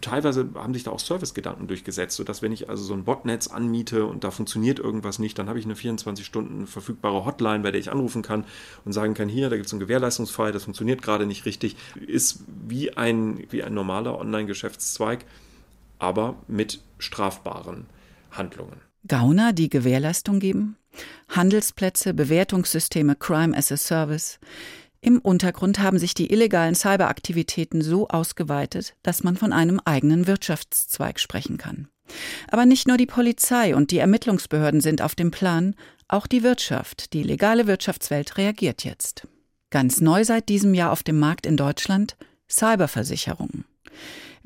teilweise 0.00 0.48
haben 0.54 0.74
sich 0.74 0.84
da 0.84 0.90
auch 0.90 0.98
Servicegedanken 0.98 1.66
durchgesetzt, 1.66 2.16
sodass 2.16 2.42
wenn 2.42 2.52
ich 2.52 2.68
also 2.68 2.84
so 2.84 2.94
ein 2.94 3.04
Botnetz 3.04 3.48
anmiete 3.48 4.06
und 4.06 4.24
da 4.24 4.30
funktioniert 4.30 4.78
irgendwas 4.78 5.18
nicht, 5.18 5.38
dann 5.38 5.48
habe 5.48 5.58
ich 5.58 5.64
eine 5.64 5.76
24 5.76 6.24
Stunden 6.24 6.66
verfügbare 6.66 7.24
Hotline, 7.24 7.60
bei 7.60 7.70
der 7.70 7.80
ich 7.80 7.90
anrufen 7.90 8.22
kann 8.22 8.44
und 8.84 8.92
sagen 8.92 9.14
kann, 9.14 9.28
hier, 9.28 9.50
da 9.50 9.56
gibt 9.56 9.66
es 9.66 9.72
einen 9.72 9.80
Gewährleistungsfall, 9.80 10.52
das 10.52 10.64
funktioniert 10.64 11.02
gerade 11.02 11.26
nicht 11.26 11.44
richtig, 11.44 11.76
ist 12.06 12.44
wie 12.66 12.96
ein, 12.96 13.44
wie 13.50 13.62
ein 13.62 13.74
normaler 13.74 14.18
Online-Geschäftszweig, 14.18 15.24
aber 15.98 16.36
mit 16.46 16.80
strafbaren 16.98 17.86
Handlungen. 18.30 18.80
Gauner, 19.06 19.52
die 19.52 19.68
Gewährleistung 19.68 20.40
geben? 20.40 20.76
Handelsplätze, 21.28 22.14
Bewertungssysteme, 22.14 23.14
Crime 23.16 23.56
as 23.56 23.70
a 23.70 23.76
Service. 23.76 24.38
Im 25.00 25.20
Untergrund 25.20 25.78
haben 25.78 25.98
sich 25.98 26.14
die 26.14 26.32
illegalen 26.32 26.74
Cyberaktivitäten 26.74 27.82
so 27.82 28.08
ausgeweitet, 28.08 28.94
dass 29.02 29.22
man 29.22 29.36
von 29.36 29.52
einem 29.52 29.80
eigenen 29.84 30.26
Wirtschaftszweig 30.26 31.20
sprechen 31.20 31.56
kann. 31.56 31.88
Aber 32.50 32.66
nicht 32.66 32.88
nur 32.88 32.96
die 32.96 33.06
Polizei 33.06 33.76
und 33.76 33.90
die 33.90 33.98
Ermittlungsbehörden 33.98 34.80
sind 34.80 35.02
auf 35.02 35.14
dem 35.14 35.30
Plan, 35.30 35.74
auch 36.08 36.26
die 36.26 36.42
Wirtschaft, 36.42 37.12
die 37.12 37.22
legale 37.22 37.66
Wirtschaftswelt 37.66 38.38
reagiert 38.38 38.84
jetzt. 38.84 39.28
Ganz 39.70 40.00
neu 40.00 40.24
seit 40.24 40.48
diesem 40.48 40.74
Jahr 40.74 40.90
auf 40.90 41.02
dem 41.02 41.18
Markt 41.18 41.46
in 41.46 41.56
Deutschland 41.56 42.16
Cyberversicherungen. 42.48 43.66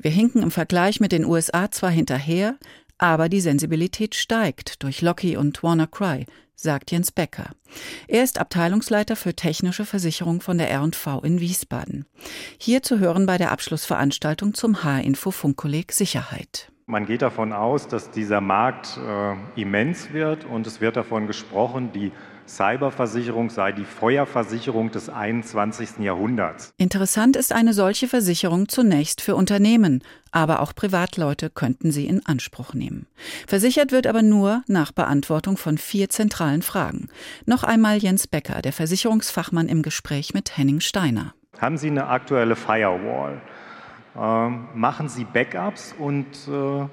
Wir 0.03 0.11
hinken 0.11 0.43
im 0.43 0.51
Vergleich 0.51 0.99
mit 0.99 1.13
den 1.13 1.23
USA 1.23 1.71
zwar 1.71 1.89
hinterher, 1.89 2.57
aber 2.97 3.29
die 3.29 3.39
Sensibilität 3.39 4.15
steigt 4.15 4.83
durch 4.83 5.01
Locky 5.01 5.37
und 5.37 5.63
WannaCry, 5.63 6.25
sagt 6.55 6.91
Jens 6.91 7.13
Becker. 7.13 7.51
Er 8.09 8.21
ist 8.21 8.37
Abteilungsleiter 8.37 9.15
für 9.15 9.33
technische 9.33 9.85
Versicherung 9.85 10.41
von 10.41 10.57
der 10.57 10.69
R&V 10.69 11.21
in 11.21 11.39
Wiesbaden. 11.39 12.05
Hier 12.57 12.83
zu 12.83 12.99
hören 12.99 13.25
bei 13.25 13.37
der 13.37 13.53
Abschlussveranstaltung 13.53 14.53
zum 14.53 14.83
H-Info 14.83 15.31
Funkkolleg 15.31 15.93
Sicherheit. 15.93 16.69
Man 16.85 17.05
geht 17.05 17.21
davon 17.21 17.53
aus, 17.53 17.87
dass 17.87 18.11
dieser 18.11 18.41
Markt 18.41 18.97
äh, 18.97 19.61
immens 19.61 20.11
wird 20.11 20.43
und 20.43 20.67
es 20.67 20.81
wird 20.81 20.97
davon 20.97 21.27
gesprochen, 21.27 21.93
die 21.93 22.11
Cyberversicherung 22.53 23.49
sei 23.49 23.71
die 23.71 23.83
Feuerversicherung 23.83 24.91
des 24.91 25.09
21. 25.09 25.99
Jahrhunderts. 25.99 26.71
Interessant 26.77 27.35
ist 27.35 27.51
eine 27.51 27.73
solche 27.73 28.07
Versicherung 28.07 28.69
zunächst 28.69 29.21
für 29.21 29.35
Unternehmen, 29.35 30.03
aber 30.31 30.61
auch 30.61 30.75
Privatleute 30.75 31.49
könnten 31.49 31.91
sie 31.91 32.05
in 32.05 32.23
Anspruch 32.27 32.75
nehmen. 32.75 33.07
Versichert 33.47 33.91
wird 33.91 34.05
aber 34.05 34.21
nur 34.21 34.61
nach 34.67 34.91
Beantwortung 34.91 35.57
von 35.57 35.79
vier 35.79 36.09
zentralen 36.09 36.61
Fragen. 36.61 37.09
Noch 37.47 37.63
einmal 37.63 37.97
Jens 37.97 38.27
Becker, 38.27 38.61
der 38.61 38.73
Versicherungsfachmann 38.73 39.67
im 39.67 39.81
Gespräch 39.81 40.35
mit 40.35 40.55
Henning 40.55 40.79
Steiner. 40.79 41.33
Haben 41.59 41.77
Sie 41.77 41.89
eine 41.89 42.05
aktuelle 42.07 42.55
Firewall? 42.55 43.41
Ähm, 44.15 44.67
machen 44.75 45.09
Sie 45.09 45.23
Backups 45.23 45.95
und 45.97 46.27
äh, 46.47 46.85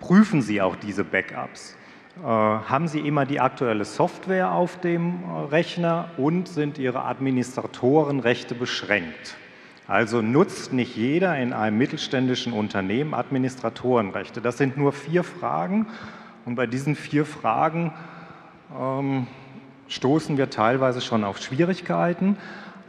prüfen 0.00 0.42
Sie 0.42 0.60
auch 0.60 0.76
diese 0.76 1.02
Backups? 1.02 1.76
Äh, 2.22 2.26
haben 2.26 2.88
Sie 2.88 3.00
immer 3.00 3.26
die 3.26 3.40
aktuelle 3.40 3.84
Software 3.84 4.52
auf 4.52 4.80
dem 4.80 5.22
äh, 5.22 5.38
Rechner 5.50 6.08
und 6.16 6.48
sind 6.48 6.78
Ihre 6.78 7.04
Administratorenrechte 7.04 8.54
beschränkt? 8.54 9.36
Also 9.86 10.22
nutzt 10.22 10.72
nicht 10.72 10.96
jeder 10.96 11.36
in 11.36 11.52
einem 11.52 11.76
mittelständischen 11.76 12.54
Unternehmen 12.54 13.12
Administratorenrechte. 13.12 14.40
Das 14.40 14.56
sind 14.56 14.78
nur 14.78 14.92
vier 14.92 15.24
Fragen 15.24 15.88
und 16.46 16.54
bei 16.54 16.66
diesen 16.66 16.96
vier 16.96 17.26
Fragen 17.26 17.92
ähm, 18.80 19.26
stoßen 19.88 20.38
wir 20.38 20.48
teilweise 20.48 21.02
schon 21.02 21.22
auf 21.22 21.38
Schwierigkeiten 21.38 22.38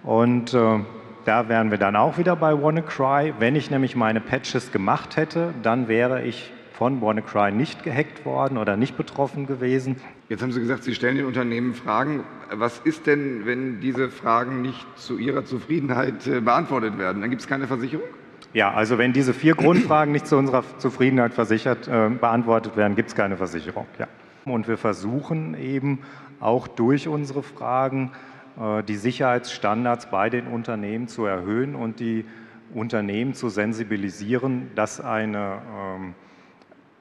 und 0.03 0.53
äh, 0.53 0.79
da 1.25 1.49
wären 1.49 1.69
wir 1.69 1.77
dann 1.77 1.97
auch 1.97 2.17
wieder 2.17 2.37
bei 2.37 2.59
WannaCry. 2.59 3.33
Wenn 3.39 3.57
ich 3.57 3.69
nämlich 3.69 3.97
meine 3.97 4.21
Patches 4.21 4.71
gemacht 4.71 5.17
hätte, 5.17 5.53
dann 5.61 5.89
wäre 5.89 6.23
ich 6.23 6.53
von 6.77 7.01
WannaCry 7.01 7.51
nicht 7.51 7.83
gehackt 7.83 8.23
worden 8.23 8.57
oder 8.59 8.77
nicht 8.77 8.95
betroffen 8.97 9.47
gewesen. 9.47 9.95
Jetzt 10.29 10.43
haben 10.43 10.51
Sie 10.51 10.59
gesagt, 10.59 10.83
Sie 10.83 10.93
stellen 10.93 11.17
den 11.17 11.25
Unternehmen 11.25 11.73
Fragen. 11.73 12.23
Was 12.51 12.79
ist 12.79 13.07
denn, 13.07 13.45
wenn 13.45 13.79
diese 13.81 14.09
Fragen 14.09 14.61
nicht 14.61 14.85
zu 14.95 15.17
Ihrer 15.17 15.43
Zufriedenheit 15.43 16.27
äh, 16.27 16.39
beantwortet 16.39 16.99
werden? 16.99 17.21
Dann 17.21 17.31
gibt 17.31 17.41
es 17.41 17.47
keine 17.47 17.65
Versicherung? 17.65 18.05
Ja, 18.53 18.71
also 18.73 18.99
wenn 18.99 19.11
diese 19.11 19.33
vier 19.33 19.55
Grundfragen 19.55 20.11
nicht 20.11 20.27
zu 20.27 20.37
unserer 20.37 20.63
Zufriedenheit 20.77 21.33
versichert, 21.33 21.87
äh, 21.87 22.09
beantwortet 22.09 22.77
werden, 22.77 22.95
gibt 22.95 23.09
es 23.09 23.15
keine 23.15 23.37
Versicherung. 23.37 23.87
Ja. 23.97 24.07
Und 24.45 24.67
wir 24.67 24.77
versuchen 24.77 25.59
eben 25.59 25.99
auch 26.39 26.67
durch 26.67 27.07
unsere 27.07 27.41
Fragen 27.41 28.11
äh, 28.59 28.83
die 28.83 28.97
Sicherheitsstandards 28.97 30.11
bei 30.11 30.29
den 30.29 30.45
Unternehmen 30.45 31.07
zu 31.07 31.25
erhöhen 31.25 31.73
und 31.73 31.99
die 31.99 32.23
Unternehmen 32.71 33.33
zu 33.33 33.49
sensibilisieren, 33.49 34.69
dass 34.75 35.01
eine 35.01 35.61
ähm, 35.75 36.13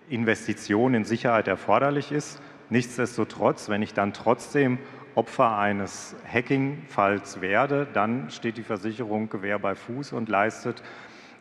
Investition 0.09 0.95
in 0.95 1.05
Sicherheit 1.05 1.49
erforderlich 1.49 2.13
ist. 2.13 2.41
Nichtsdestotrotz, 2.71 3.69
wenn 3.69 3.83
ich 3.83 3.95
dann 3.95 4.13
trotzdem 4.13 4.79
Opfer 5.15 5.57
eines 5.57 6.15
Hacking-Falls 6.31 7.41
werde, 7.41 7.87
dann 7.93 8.31
steht 8.31 8.59
die 8.59 8.63
Versicherung 8.63 9.31
Gewehr 9.31 9.59
bei 9.59 9.75
Fuß 9.75 10.13
und 10.13 10.29
leistet 10.29 10.83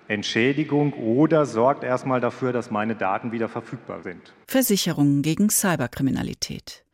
Entschädigung 0.08 0.94
oder 0.94 1.46
sorgt 1.46 1.84
erstmal 1.84 2.22
dafür, 2.22 2.54
dass 2.54 2.70
meine 2.70 2.96
Daten 2.96 3.32
wieder 3.32 3.50
verfügbar 3.50 4.02
sind. 4.04 4.34
Versicherungen 4.48 5.24
gegen 5.24 5.50
Cyberkriminalität. 5.50 6.86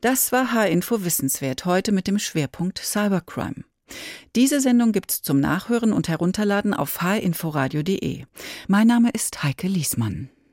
Das 0.00 0.32
war 0.32 0.52
H-Info 0.52 1.04
Wissenswert 1.04 1.64
heute 1.64 1.92
mit 1.92 2.06
dem 2.06 2.18
Schwerpunkt 2.18 2.78
Cybercrime. 2.78 3.64
Diese 4.36 4.60
Sendung 4.60 4.92
gibt's 4.92 5.22
zum 5.22 5.40
Nachhören 5.40 5.92
und 5.92 6.08
Herunterladen 6.08 6.72
auf 6.72 7.00
hinforadio.de. 7.00 8.24
Mein 8.68 8.86
Name 8.86 9.10
ist 9.10 9.42
Heike 9.42 9.66
Liesmann. 9.66 10.30